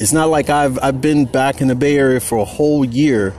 It's 0.00 0.12
not 0.12 0.28
like 0.28 0.50
I've 0.50 0.78
I've 0.82 1.00
been 1.00 1.26
back 1.26 1.60
in 1.60 1.68
the 1.68 1.76
Bay 1.76 1.96
Area 1.96 2.18
for 2.18 2.38
a 2.38 2.44
whole 2.44 2.84
year. 2.84 3.34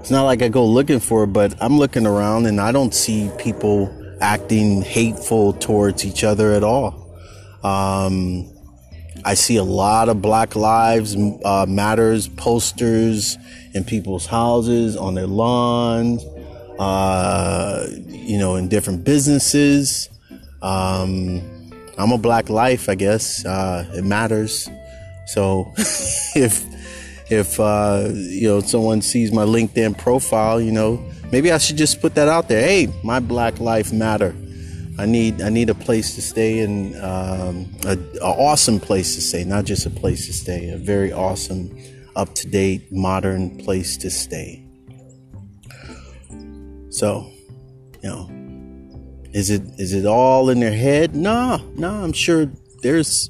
It's 0.00 0.10
not 0.10 0.24
like 0.24 0.42
I 0.42 0.48
go 0.48 0.66
looking 0.66 0.98
for 0.98 1.24
it, 1.24 1.28
but 1.28 1.54
I'm 1.60 1.78
looking 1.78 2.06
around 2.06 2.46
and 2.46 2.60
I 2.60 2.72
don't 2.72 2.92
see 2.92 3.30
people 3.38 3.92
acting 4.20 4.82
hateful 4.82 5.52
towards 5.52 6.04
each 6.04 6.24
other 6.24 6.52
at 6.52 6.64
all. 6.64 7.14
Um, 7.62 8.50
I 9.26 9.34
see 9.34 9.56
a 9.56 9.64
lot 9.64 10.08
of 10.08 10.22
Black 10.22 10.54
Lives 10.54 11.16
uh, 11.44 11.66
Matters 11.68 12.28
posters 12.28 13.36
in 13.74 13.82
people's 13.82 14.24
houses, 14.24 14.96
on 14.96 15.16
their 15.16 15.26
lawns, 15.26 16.24
uh, 16.78 17.88
you 18.06 18.38
know, 18.38 18.54
in 18.54 18.68
different 18.68 19.02
businesses. 19.02 20.08
Um, 20.62 21.42
I'm 21.98 22.12
a 22.12 22.18
Black 22.18 22.50
life, 22.50 22.88
I 22.88 22.94
guess. 22.94 23.44
Uh, 23.44 23.90
it 23.94 24.04
matters. 24.04 24.68
So 25.26 25.72
if 26.36 26.64
if 27.28 27.58
uh, 27.58 28.08
you 28.12 28.46
know 28.46 28.60
someone 28.60 29.02
sees 29.02 29.32
my 29.32 29.44
LinkedIn 29.44 29.98
profile, 29.98 30.60
you 30.60 30.70
know, 30.70 31.04
maybe 31.32 31.50
I 31.50 31.58
should 31.58 31.78
just 31.78 32.00
put 32.00 32.14
that 32.14 32.28
out 32.28 32.46
there. 32.46 32.62
Hey, 32.62 32.94
my 33.02 33.18
Black 33.18 33.58
life 33.58 33.92
matter. 33.92 34.36
I 34.98 35.04
need 35.04 35.42
I 35.42 35.50
need 35.50 35.68
a 35.68 35.74
place 35.74 36.14
to 36.14 36.22
stay 36.22 36.60
and 36.60 36.96
um, 36.96 37.66
a, 37.84 37.98
a 38.20 38.26
awesome 38.26 38.80
place 38.80 39.14
to 39.16 39.20
stay, 39.20 39.44
not 39.44 39.64
just 39.64 39.84
a 39.84 39.90
place 39.90 40.26
to 40.26 40.32
stay. 40.32 40.70
A 40.70 40.78
very 40.78 41.12
awesome, 41.12 41.76
up 42.14 42.34
to 42.36 42.48
date, 42.48 42.90
modern 42.90 43.58
place 43.58 43.98
to 43.98 44.10
stay. 44.10 44.66
So, 46.88 47.30
you 48.02 48.08
know, 48.08 48.30
is 49.34 49.50
it 49.50 49.62
is 49.78 49.92
it 49.92 50.06
all 50.06 50.48
in 50.48 50.60
their 50.60 50.72
head? 50.72 51.14
No, 51.14 51.60
no. 51.76 51.90
I'm 51.90 52.14
sure 52.14 52.50
there's 52.80 53.28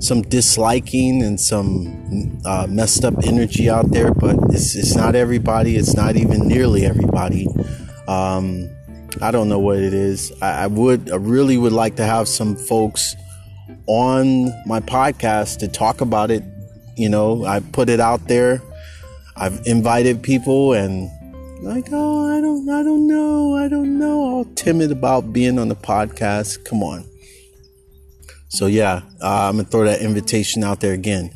some 0.00 0.22
disliking 0.22 1.22
and 1.22 1.38
some 1.38 2.40
uh, 2.46 2.66
messed 2.70 3.04
up 3.04 3.14
energy 3.24 3.68
out 3.68 3.90
there, 3.90 4.14
but 4.14 4.36
it's 4.48 4.74
it's 4.74 4.96
not 4.96 5.14
everybody. 5.14 5.76
It's 5.76 5.94
not 5.94 6.16
even 6.16 6.48
nearly 6.48 6.86
everybody. 6.86 7.46
Um, 8.08 8.70
I 9.20 9.30
don't 9.30 9.48
know 9.48 9.58
what 9.58 9.78
it 9.78 9.92
is. 9.92 10.32
I, 10.40 10.64
I 10.64 10.66
would, 10.66 11.10
I 11.10 11.16
really 11.16 11.58
would 11.58 11.72
like 11.72 11.96
to 11.96 12.04
have 12.04 12.28
some 12.28 12.56
folks 12.56 13.14
on 13.86 14.52
my 14.66 14.80
podcast 14.80 15.58
to 15.58 15.68
talk 15.68 16.00
about 16.00 16.30
it. 16.30 16.42
You 16.96 17.08
know, 17.08 17.44
I 17.44 17.60
put 17.60 17.88
it 17.88 18.00
out 18.00 18.26
there. 18.28 18.62
I've 19.36 19.66
invited 19.66 20.22
people 20.22 20.72
and 20.72 21.10
like, 21.62 21.88
oh, 21.92 22.36
I 22.36 22.40
don't, 22.40 22.68
I 22.68 22.82
don't 22.82 23.06
know, 23.06 23.56
I 23.56 23.68
don't 23.68 23.98
know. 23.98 24.20
All 24.20 24.44
timid 24.54 24.90
about 24.90 25.32
being 25.32 25.58
on 25.58 25.68
the 25.68 25.76
podcast. 25.76 26.64
Come 26.64 26.82
on. 26.82 27.04
So 28.48 28.66
yeah, 28.66 29.02
uh, 29.22 29.48
I'm 29.48 29.56
gonna 29.56 29.68
throw 29.68 29.84
that 29.84 30.02
invitation 30.02 30.62
out 30.62 30.80
there 30.80 30.92
again. 30.92 31.32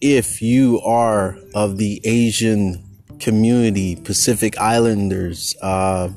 If 0.00 0.42
you 0.42 0.80
are 0.80 1.38
of 1.54 1.78
the 1.78 2.00
Asian 2.04 2.84
community, 3.20 3.96
Pacific 3.96 4.58
Islanders, 4.58 5.56
uh, 5.62 6.10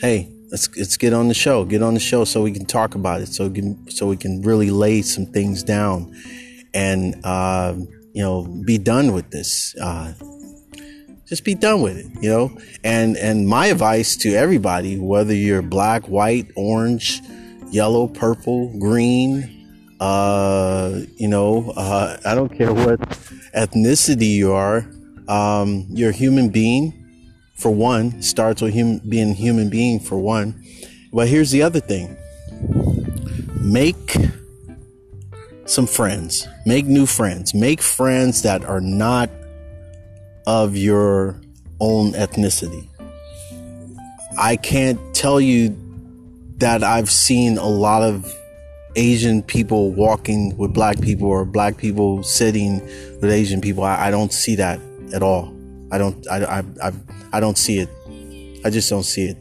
hey, 0.00 0.32
let's 0.50 0.74
let's 0.76 0.96
get 0.96 1.12
on 1.12 1.28
the 1.28 1.34
show. 1.34 1.64
Get 1.64 1.82
on 1.82 1.94
the 1.94 2.00
show 2.00 2.24
so 2.24 2.42
we 2.42 2.52
can 2.52 2.66
talk 2.66 2.94
about 2.94 3.20
it. 3.20 3.26
So 3.26 3.48
we 3.48 3.54
can 3.54 3.90
so 3.90 4.06
we 4.06 4.16
can 4.16 4.42
really 4.42 4.70
lay 4.70 5.02
some 5.02 5.26
things 5.26 5.62
down, 5.62 6.14
and 6.74 7.20
uh, 7.24 7.74
you 8.12 8.22
know, 8.22 8.42
be 8.64 8.78
done 8.78 9.12
with 9.12 9.30
this. 9.30 9.74
Uh, 9.80 10.14
just 11.26 11.44
be 11.44 11.54
done 11.54 11.82
with 11.82 11.96
it, 11.96 12.06
you 12.20 12.30
know. 12.30 12.58
And 12.82 13.16
and 13.16 13.46
my 13.46 13.66
advice 13.66 14.16
to 14.16 14.34
everybody, 14.34 14.98
whether 14.98 15.34
you're 15.34 15.62
black, 15.62 16.08
white, 16.08 16.50
orange, 16.56 17.20
yellow, 17.70 18.08
purple, 18.08 18.76
green, 18.78 19.96
uh, 20.00 21.00
you 21.16 21.28
know, 21.28 21.72
uh, 21.76 22.16
I 22.24 22.34
don't 22.34 22.56
care 22.56 22.72
what 22.72 23.00
ethnicity 23.54 24.30
you 24.30 24.52
are. 24.52 24.90
Um, 25.28 25.86
you're 25.90 26.10
a 26.10 26.14
human 26.14 26.48
being 26.48 26.99
for 27.60 27.70
one, 27.70 28.22
starts 28.22 28.62
with 28.62 28.74
hum- 28.74 29.00
being 29.08 29.34
human 29.34 29.68
being 29.68 30.00
for 30.00 30.18
one. 30.18 30.64
But 31.12 31.28
here's 31.28 31.50
the 31.50 31.62
other 31.62 31.80
thing 31.80 32.16
make 33.60 34.16
some 35.66 35.86
friends, 35.86 36.48
make 36.66 36.86
new 36.86 37.06
friends, 37.06 37.54
make 37.54 37.80
friends 37.80 38.42
that 38.42 38.64
are 38.64 38.80
not 38.80 39.30
of 40.46 40.76
your 40.76 41.40
own 41.80 42.12
ethnicity. 42.12 42.88
I 44.38 44.56
can't 44.56 44.98
tell 45.14 45.40
you 45.40 45.76
that 46.58 46.82
I've 46.82 47.10
seen 47.10 47.58
a 47.58 47.68
lot 47.68 48.02
of 48.02 48.32
Asian 48.96 49.42
people 49.42 49.92
walking 49.92 50.56
with 50.56 50.72
black 50.72 51.00
people 51.00 51.28
or 51.28 51.44
black 51.44 51.76
people 51.76 52.22
sitting 52.22 52.80
with 53.20 53.30
Asian 53.30 53.60
people. 53.60 53.84
I, 53.84 54.08
I 54.08 54.10
don't 54.10 54.32
see 54.32 54.56
that 54.56 54.80
at 55.14 55.22
all. 55.22 55.54
I 55.92 55.98
don't. 55.98 56.26
I, 56.28 56.44
I, 56.44 56.64
I, 56.82 56.92
I 57.32 57.40
don't 57.40 57.58
see 57.58 57.78
it. 57.78 57.88
I 58.64 58.70
just 58.70 58.90
don't 58.90 59.04
see 59.04 59.24
it, 59.24 59.38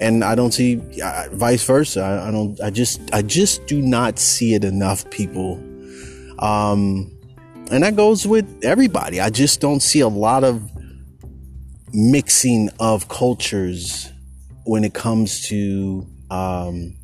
and 0.00 0.22
I 0.22 0.36
don't 0.36 0.52
see 0.52 0.76
vice 1.32 1.64
versa. 1.64 2.02
I, 2.02 2.28
I, 2.28 2.30
don't. 2.30 2.60
I 2.60 2.70
just. 2.70 3.00
I 3.12 3.22
just 3.22 3.66
do 3.66 3.82
not 3.82 4.18
see 4.18 4.54
it 4.54 4.62
enough. 4.62 5.10
People, 5.10 5.54
um, 6.38 7.10
and 7.72 7.82
that 7.82 7.96
goes 7.96 8.28
with 8.28 8.46
everybody. 8.62 9.20
I 9.20 9.30
just 9.30 9.60
don't 9.60 9.80
see 9.80 10.00
a 10.00 10.08
lot 10.08 10.44
of 10.44 10.70
mixing 11.92 12.70
of 12.78 13.08
cultures 13.08 14.12
when 14.64 14.84
it 14.84 14.94
comes 14.94 15.48
to 15.48 16.06
um, 16.30 16.96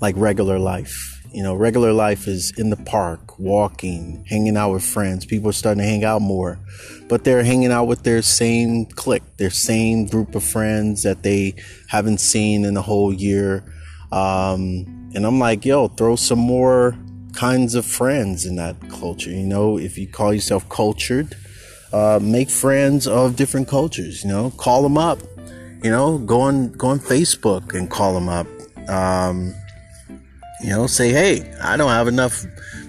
like 0.00 0.16
regular 0.16 0.58
life. 0.58 1.22
You 1.32 1.42
know, 1.42 1.54
regular 1.54 1.92
life 1.92 2.26
is 2.26 2.52
in 2.58 2.70
the 2.70 2.76
park, 2.76 3.27
walking, 3.38 4.24
hanging 4.28 4.56
out 4.56 4.72
with 4.72 4.84
friends. 4.84 5.24
People 5.24 5.50
are 5.50 5.54
starting 5.54 5.82
to 5.82 5.88
hang 5.88 6.04
out 6.04 6.20
more, 6.20 6.58
but 7.08 7.24
they're 7.24 7.44
hanging 7.44 7.72
out 7.72 7.84
with 7.84 8.02
their 8.02 8.22
same 8.22 8.86
clique, 8.86 9.22
their 9.36 9.50
same 9.50 10.06
group 10.06 10.34
of 10.34 10.42
friends 10.42 11.02
that 11.02 11.22
they 11.22 11.54
haven't 11.88 12.18
seen 12.18 12.64
in 12.64 12.76
a 12.76 12.82
whole 12.82 13.12
year. 13.12 13.64
Um, 14.10 15.10
and 15.14 15.24
I'm 15.24 15.38
like, 15.38 15.64
yo, 15.64 15.88
throw 15.88 16.16
some 16.16 16.38
more 16.38 16.96
kinds 17.32 17.74
of 17.74 17.86
friends 17.86 18.46
in 18.46 18.56
that 18.56 18.76
culture. 18.90 19.30
You 19.30 19.46
know, 19.46 19.78
if 19.78 19.96
you 19.96 20.06
call 20.06 20.34
yourself 20.34 20.68
cultured, 20.68 21.36
uh, 21.92 22.18
make 22.20 22.50
friends 22.50 23.06
of 23.06 23.36
different 23.36 23.68
cultures. 23.68 24.24
You 24.24 24.30
know, 24.30 24.50
call 24.50 24.82
them 24.82 24.98
up. 24.98 25.20
You 25.82 25.90
know, 25.90 26.18
go 26.18 26.40
on 26.40 26.72
go 26.72 26.88
on 26.88 26.98
Facebook 26.98 27.74
and 27.74 27.88
call 27.88 28.12
them 28.12 28.28
up. 28.28 28.46
Um, 28.88 29.54
you 30.60 30.70
know, 30.70 30.86
say, 30.86 31.10
hey, 31.10 31.52
I 31.62 31.76
don't 31.76 31.90
have 31.90 32.08
enough 32.08 32.44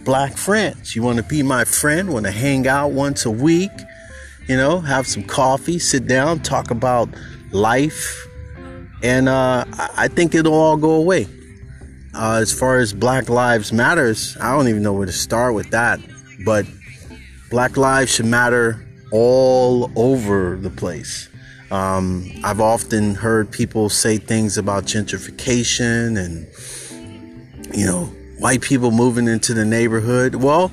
black 0.10 0.36
friends. 0.36 0.96
You 0.96 1.04
want 1.04 1.18
to 1.18 1.24
be 1.24 1.44
my 1.44 1.64
friend? 1.64 2.12
Want 2.12 2.26
to 2.26 2.32
hang 2.32 2.68
out 2.68 2.94
once 2.94 3.28
a 3.28 3.30
week? 3.30 3.70
You 4.48 4.58
know, 4.58 4.80
have 4.80 5.06
some 5.06 5.22
coffee, 5.22 5.78
sit 5.78 6.08
down, 6.08 6.40
talk 6.40 6.72
about 6.72 7.10
life. 7.52 8.28
And 9.04 9.30
uh, 9.30 9.66
I 9.78 10.08
think 10.08 10.34
it'll 10.34 10.56
all 10.56 10.78
go 10.78 10.94
away. 10.94 11.28
Uh, 12.16 12.40
as 12.42 12.52
far 12.52 12.80
as 12.80 12.92
Black 12.92 13.30
Lives 13.30 13.72
Matters, 13.72 14.36
I 14.42 14.52
don't 14.52 14.68
even 14.68 14.82
know 14.82 14.94
where 14.94 15.06
to 15.06 15.12
start 15.12 15.54
with 15.54 15.70
that. 15.70 16.00
But 16.44 16.66
Black 17.52 17.78
lives 17.78 18.12
should 18.16 18.26
matter 18.26 18.84
all 19.12 19.92
over 19.96 20.58
the 20.58 20.72
place. 20.72 21.30
Um, 21.70 22.32
I've 22.44 22.62
often 22.62 23.14
heard 23.14 23.52
people 23.52 23.90
say 23.90 24.18
things 24.18 24.58
about 24.58 24.86
gentrification 24.86 26.18
and 26.18 26.48
you 27.78 27.86
know, 27.86 28.12
white 28.40 28.62
people 28.62 28.92
moving 28.92 29.28
into 29.28 29.54
the 29.54 29.66
neighborhood. 29.66 30.36
Well, 30.36 30.72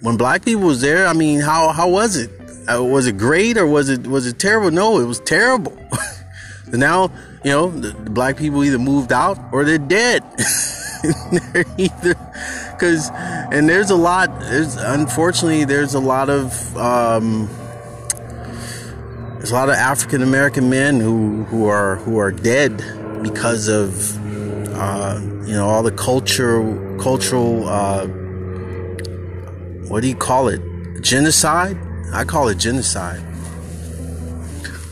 when 0.00 0.16
black 0.16 0.44
people 0.44 0.62
was 0.62 0.80
there, 0.80 1.06
I 1.06 1.12
mean, 1.12 1.40
how 1.40 1.68
how 1.68 1.88
was 1.88 2.16
it? 2.16 2.30
Uh, 2.68 2.82
was 2.82 3.06
it 3.06 3.18
great 3.18 3.56
or 3.56 3.66
was 3.66 3.88
it 3.88 4.06
was 4.06 4.26
it 4.26 4.38
terrible? 4.38 4.70
No, 4.70 4.98
it 4.98 5.04
was 5.04 5.20
terrible. 5.20 5.76
now, 6.72 7.10
you 7.44 7.50
know, 7.50 7.70
the, 7.70 7.90
the, 7.90 8.10
black 8.10 8.36
people 8.36 8.64
either 8.64 8.78
moved 8.78 9.12
out 9.12 9.38
or 9.52 9.64
they're 9.64 9.78
dead. 9.78 10.22
either 11.78 12.14
because, 12.72 13.10
and 13.52 13.68
there's 13.68 13.90
a 13.90 13.96
lot. 13.96 14.40
There's 14.40 14.76
unfortunately 14.76 15.64
there's 15.64 15.94
a 15.94 16.00
lot 16.00 16.30
of. 16.30 16.76
Um, 16.76 17.48
there's 19.36 19.50
a 19.50 19.54
lot 19.54 19.68
of 19.68 19.74
African 19.74 20.22
American 20.22 20.70
men 20.70 21.00
who 21.00 21.42
who 21.44 21.66
are 21.66 21.96
who 21.96 22.18
are 22.18 22.30
dead 22.30 22.76
because 23.22 23.68
of 23.68 24.16
uh, 24.74 25.20
you 25.44 25.54
know 25.54 25.68
all 25.68 25.82
the 25.82 25.92
cultural 25.92 26.98
cultural 26.98 27.68
uh, 27.68 28.06
what 29.92 30.00
do 30.00 30.08
you 30.08 30.16
call 30.16 30.48
it? 30.48 30.62
Genocide? 31.02 31.76
I 32.14 32.24
call 32.24 32.48
it 32.48 32.56
genocide. 32.56 33.22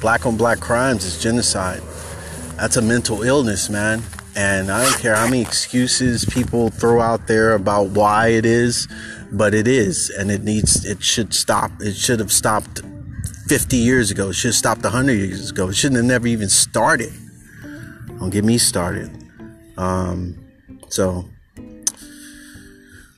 Black 0.01 0.27
on 0.27 0.37
black 0.37 0.61
crimes 0.61 1.05
is 1.05 1.23
genocide. 1.23 1.83
That's 2.57 2.77
a 2.77 2.83
mental 2.83 3.23
illness 3.23 3.71
man. 3.71 4.03
And 4.37 4.71
I 4.71 4.85
don't 4.85 5.01
care 5.01 5.17
how 5.17 5.25
many 5.25 5.41
excuses 5.41 6.27
people 6.27 6.69
throw 6.69 7.01
out 7.01 7.29
there 7.29 7.55
about 7.55 7.91
why 7.91 8.29
it 8.29 8.45
is 8.45 8.89
but 9.33 9.55
it 9.55 9.67
is. 9.67 10.11
And 10.11 10.31
it 10.31 10.43
needs 10.43 10.85
it 10.85 11.03
should 11.03 11.33
stop 11.33 11.71
it 11.81 11.95
should 11.95 12.19
have 12.19 12.33
stopped 12.33 12.83
50 13.47 13.77
years 13.77 14.11
ago. 14.11 14.31
It 14.31 14.35
should 14.35 14.49
have 14.49 14.55
stopped 14.57 14.83
100 14.83 15.13
years 15.13 15.51
ago. 15.51 15.69
It 15.69 15.77
shouldn't 15.77 15.97
have 15.97 16.05
never 16.05 16.27
even 16.27 16.49
started. 16.49 17.13
Don't 18.19 18.31
get 18.31 18.45
me 18.45 18.59
started 18.59 19.20
um, 19.81 20.37
so, 20.91 21.25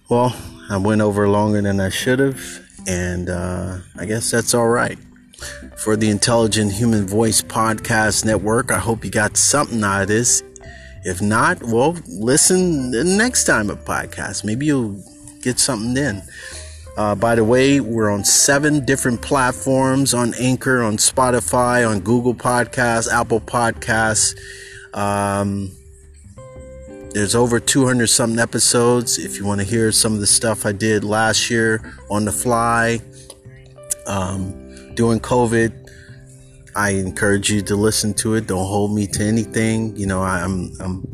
well, 0.09 0.37
I 0.70 0.77
went 0.77 1.01
over 1.01 1.29
longer 1.29 1.61
than 1.61 1.81
I 1.81 1.88
should 1.88 2.20
have, 2.20 2.40
and 2.87 3.29
uh, 3.29 3.79
I 3.98 4.07
guess 4.07 4.31
that's 4.31 4.55
all 4.55 4.68
right. 4.68 4.96
For 5.77 5.96
the 5.96 6.09
Intelligent 6.09 6.70
Human 6.72 7.05
Voice 7.05 7.42
Podcast 7.42 8.25
Network, 8.25 8.70
I 8.70 8.79
hope 8.79 9.05
you 9.05 9.11
got 9.11 9.37
something 9.37 9.83
out 9.83 10.03
of 10.03 10.09
this. 10.09 10.44
If 11.05 11.20
not, 11.20 11.64
well, 11.64 11.96
listen 12.07 12.92
the 12.92 13.03
next 13.03 13.44
time 13.44 13.68
a 13.68 13.75
podcast. 13.75 14.44
Maybe 14.44 14.66
you'll 14.66 15.03
get 15.40 15.59
something 15.59 15.94
then. 15.94 16.22
Uh, 16.96 17.16
by 17.16 17.35
the 17.35 17.42
way, 17.42 17.81
we're 17.81 18.09
on 18.11 18.22
seven 18.25 18.85
different 18.85 19.20
platforms 19.20 20.14
on 20.14 20.33
Anchor, 20.35 20.81
on 20.81 20.96
Spotify, 20.96 21.88
on 21.88 21.98
Google 21.98 22.37
Podcasts, 22.37 23.12
Apple 23.12 23.40
Podcasts. 23.40 24.37
Um, 24.94 25.72
there's 27.12 27.35
over 27.35 27.61
200 27.61 28.07
something 28.07 28.38
episodes. 28.38 29.18
If 29.18 29.38
you 29.38 29.44
want 29.44 29.61
to 29.61 29.66
hear 29.66 29.92
some 29.92 30.14
of 30.14 30.20
the 30.20 30.27
stuff 30.27 30.64
I 30.64 30.72
did 30.72 31.05
last 31.05 31.51
year 31.51 31.94
on 32.11 32.25
the 32.25 32.33
fly, 32.33 33.01
um, 34.07 34.94
during 34.94 35.20
COVID, 35.20 35.90
I 36.75 36.90
encourage 36.90 37.51
you 37.51 37.61
to 37.62 37.77
listen 37.77 38.14
to 38.14 38.35
it. 38.35 38.46
Don't 38.46 38.66
hold 38.66 38.94
me 38.94 39.07
to 39.09 39.22
anything. 39.22 39.94
You 39.96 40.07
know, 40.07 40.22
I'm 40.22 40.72
I'm 40.81 41.07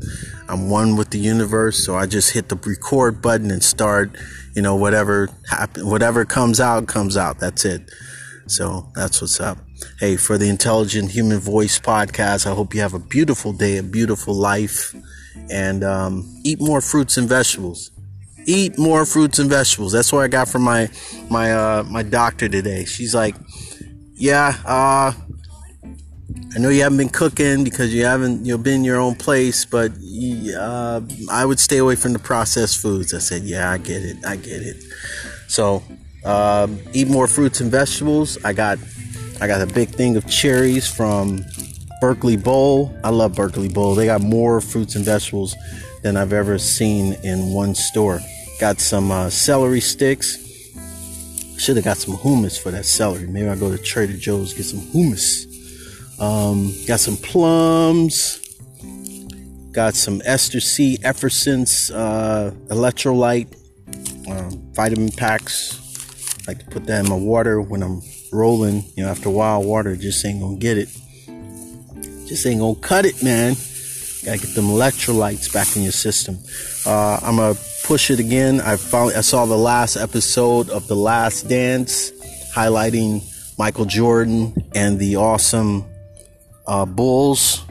I'm 0.49 0.71
one 0.71 0.97
with 0.97 1.11
the 1.11 1.19
universe, 1.19 1.85
so 1.85 1.97
I 1.97 2.07
just 2.07 2.33
hit 2.33 2.49
the 2.49 2.57
record 2.57 3.21
button 3.21 3.51
and 3.51 3.63
start. 3.63 4.17
You 4.55 4.63
know, 4.63 4.77
whatever 4.77 5.29
happen, 5.49 5.89
whatever 5.89 6.25
comes 6.25 6.61
out, 6.61 6.87
comes 6.87 7.17
out. 7.17 7.41
That's 7.41 7.65
it. 7.65 7.91
So 8.47 8.91
that's 8.95 9.21
what's 9.21 9.41
up. 9.41 9.59
Hey, 9.99 10.17
for 10.17 10.39
the 10.39 10.49
Intelligent 10.49 11.11
Human 11.11 11.39
Voice 11.39 11.79
podcast, 11.79 12.47
I 12.47 12.55
hope 12.55 12.75
you 12.75 12.81
have 12.81 12.95
a 12.95 12.99
beautiful 12.99 13.53
day, 13.53 13.79
a 13.79 13.83
beautiful 13.83 14.35
life 14.35 14.95
and 15.51 15.85
um, 15.85 16.41
eat 16.45 16.61
more 16.61 16.81
fruits 16.81 17.17
and 17.17 17.29
vegetables. 17.29 17.91
Eat 18.47 18.79
more 18.79 19.05
fruits 19.05 19.39
and 19.39 19.51
vegetables. 19.51 19.93
That's 19.93 20.13
what 20.13 20.23
I 20.23 20.29
got 20.29 20.49
from 20.49 20.63
my 20.63 20.89
my 21.31 21.53
uh, 21.53 21.85
my 21.85 22.03
doctor 22.03 22.49
today. 22.49 22.85
She's 22.85 23.15
like, 23.15 23.35
"Yeah, 24.15 24.55
uh, 24.65 25.13
I 26.55 26.59
know 26.59 26.71
you 26.71 26.83
haven't 26.83 26.99
been 26.99 27.11
cooking 27.11 27.63
because 27.63 27.93
you 27.93 28.05
haven't 28.05 28.47
you 28.47 28.53
know 28.53 28.59
been 28.59 28.77
in 28.77 28.85
your 28.85 28.99
own 28.99 29.17
place, 29.17 29.67
but 29.67 29.93
you, 29.99 30.57
uh, 30.57 31.03
I 31.31 31.45
would 31.45 31.61
stay 31.61 31.77
away 31.77 31.95
from 31.95 32.15
the 32.15 32.19
processed 32.19 32.79
foods." 32.79 33.13
I 33.13 33.19
said, 33.19 33.43
"Yeah, 33.43 33.71
I 33.71 33.77
get 33.77 34.03
it. 34.03 34.17
I 34.25 34.37
get 34.37 34.63
it." 34.63 34.83
So 35.47 35.83
uh, 36.25 36.69
eat 36.93 37.09
more 37.09 37.27
fruits 37.27 37.61
and 37.61 37.71
vegetables. 37.71 38.43
I 38.45 38.55
got 38.55 38.79
I 39.41 39.47
got 39.47 39.61
a 39.61 39.67
big 39.67 39.91
thing 39.91 40.17
of 40.17 40.27
cherries 40.27 40.89
from 40.89 41.45
Berkeley 42.01 42.37
Bowl. 42.37 42.97
I 43.03 43.11
love 43.11 43.35
Berkeley 43.35 43.69
Bowl. 43.69 43.95
They 43.95 44.07
got 44.07 44.21
more 44.21 44.61
fruits 44.61 44.95
and 44.95 45.05
vegetables 45.05 45.57
than 46.03 46.17
I've 46.17 46.33
ever 46.33 46.59
seen 46.59 47.15
in 47.25 47.53
one 47.53 47.75
store. 47.75 48.21
Got 48.61 48.81
some 48.81 49.11
uh, 49.11 49.31
celery 49.31 49.81
sticks. 49.81 50.37
Should 51.59 51.77
have 51.77 51.85
got 51.85 51.97
some 51.97 52.17
hummus 52.17 52.61
for 52.61 52.71
that 52.71 52.85
celery. 52.85 53.27
Maybe 53.27 53.49
I'll 53.49 53.59
go 53.59 53.71
to 53.71 53.83
Trader 53.83 54.17
Joe's 54.17 54.55
get 54.55 54.65
some 54.65 54.81
hummus. 54.81 55.47
Um, 56.21 56.73
got 56.87 57.01
some 57.01 57.17
plums. 57.17 58.39
Got 59.73 59.95
some 59.95 60.23
Ester 60.25 60.61
C. 60.61 60.99
Effervescence 61.03 61.91
uh, 61.91 62.53
electrolyte 62.69 63.55
um, 64.29 64.73
vitamin 64.73 65.11
packs. 65.11 65.79
I 66.47 66.53
like 66.53 66.61
to 66.61 66.67
put 66.67 66.87
that 66.87 67.05
in 67.05 67.11
my 67.11 67.17
water 67.17 67.61
when 67.61 67.83
I'm 67.83 68.03
rolling. 68.33 68.85
You 68.97 69.05
know, 69.05 69.11
after 69.11 69.29
a 69.29 69.33
while, 69.33 69.63
water 69.63 69.97
just 69.97 70.25
ain't 70.25 70.41
gonna 70.41 70.57
get 70.57 70.79
it. 70.79 70.89
Just 72.29 72.47
ain't 72.47 72.61
gonna 72.61 72.75
cut 72.75 73.07
it, 73.07 73.23
man. 73.23 73.57
Gotta 74.23 74.39
get 74.39 74.55
them 74.55 74.67
electrolytes 74.67 75.51
back 75.51 75.75
in 75.77 75.83
your 75.83 75.93
system. 75.93 76.39
Uh, 76.85 77.19
I'm 77.23 77.37
gonna 77.37 77.57
push 77.85 78.11
it 78.11 78.21
again. 78.21 78.61
I 78.61 78.77
found 78.77 79.15
I 79.15 79.23
saw 79.23 79.47
the 79.47 79.57
last 79.57 79.97
episode 79.97 80.69
of 80.69 80.87
The 80.89 80.95
Last 80.95 81.49
Dance, 81.49 82.13
highlighting 82.55 83.23
Michael 83.59 83.87
Jordan 83.87 84.55
and 84.75 84.99
the 84.99 85.17
awesome 85.17 85.87
uh, 86.67 86.85
Bulls. 86.85 87.65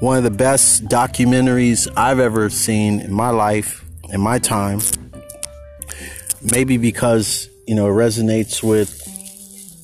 One 0.00 0.16
of 0.16 0.24
the 0.24 0.30
best 0.30 0.86
documentaries 0.86 1.88
I've 1.96 2.18
ever 2.18 2.50
seen 2.50 3.00
in 3.00 3.12
my 3.12 3.30
life, 3.30 3.84
in 4.10 4.20
my 4.20 4.40
time. 4.40 4.80
Maybe 6.52 6.76
because 6.76 7.48
you 7.68 7.76
know 7.76 7.86
it 7.86 7.92
resonates 7.92 8.62
with 8.62 9.06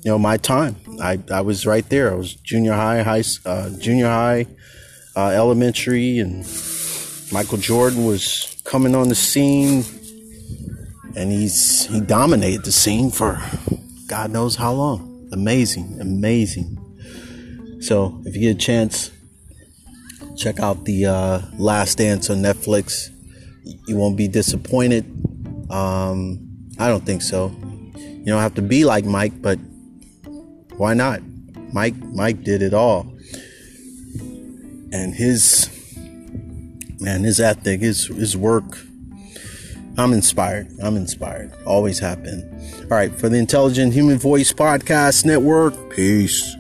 you 0.05 0.11
know 0.11 0.19
my 0.19 0.39
time. 0.39 0.77
I, 1.01 1.19
I 1.31 1.41
was 1.41 1.67
right 1.67 1.89
there. 1.89 2.13
I 2.13 2.15
was 2.15 2.35
junior 2.35 2.73
high, 2.73 3.03
high, 3.03 3.23
uh, 3.45 3.71
junior 3.79 4.07
high, 4.07 4.47
uh, 5.17 5.29
elementary, 5.29 6.19
and 6.19 6.47
Michael 7.33 7.59
Jordan 7.59 8.05
was 8.05 8.61
coming 8.65 8.95
on 8.95 9.09
the 9.09 9.15
scene, 9.15 9.85
and 11.17 11.31
he's 11.31 11.87
he 11.87 12.01
dominated 12.01 12.65
the 12.65 12.73
scene 12.73 13.11
for 13.11 13.41
God 14.07 14.31
knows 14.31 14.57
how 14.57 14.73
long. 14.73 15.29
Amazing, 15.33 15.99
amazing. 16.01 16.79
So 17.81 18.23
if 18.25 18.35
you 18.35 18.41
get 18.41 18.57
a 18.57 18.59
chance, 18.59 19.11
check 20.37 20.61
out 20.61 20.85
the 20.85 21.07
uh, 21.07 21.41
Last 21.59 21.99
Dance 21.99 22.31
on 22.31 22.39
Netflix. 22.39 23.11
You 23.87 23.97
won't 23.97 24.17
be 24.17 24.29
disappointed. 24.29 25.05
Um, 25.71 26.69
I 26.79 26.89
don't 26.89 27.05
think 27.05 27.23
so. 27.23 27.55
You 27.97 28.25
don't 28.27 28.41
have 28.41 28.55
to 28.55 28.63
be 28.63 28.85
like 28.85 29.05
Mike, 29.05 29.41
but 29.43 29.59
why 30.77 30.95
not? 30.95 31.21
Mike 31.73 31.97
Mike 32.13 32.43
did 32.43 32.63
it 32.63 32.75
all. 32.75 33.13
And 34.93 35.15
his 35.15 35.69
man, 37.01 37.25
his 37.25 37.41
ethic, 37.41 37.81
his 37.81 38.07
his 38.07 38.37
work. 38.37 38.79
I'm 39.97 40.13
inspired. 40.13 40.69
I'm 40.83 40.97
inspired. 40.97 41.53
Always 41.65 42.01
have 42.01 42.23
been. 42.23 42.43
All 42.83 42.97
right, 42.97 43.15
for 43.15 43.29
the 43.29 43.37
Intelligent 43.39 43.93
Human 43.93 44.19
Voice 44.19 44.53
Podcast 44.53 45.25
Network, 45.25 45.95
peace. 45.95 46.57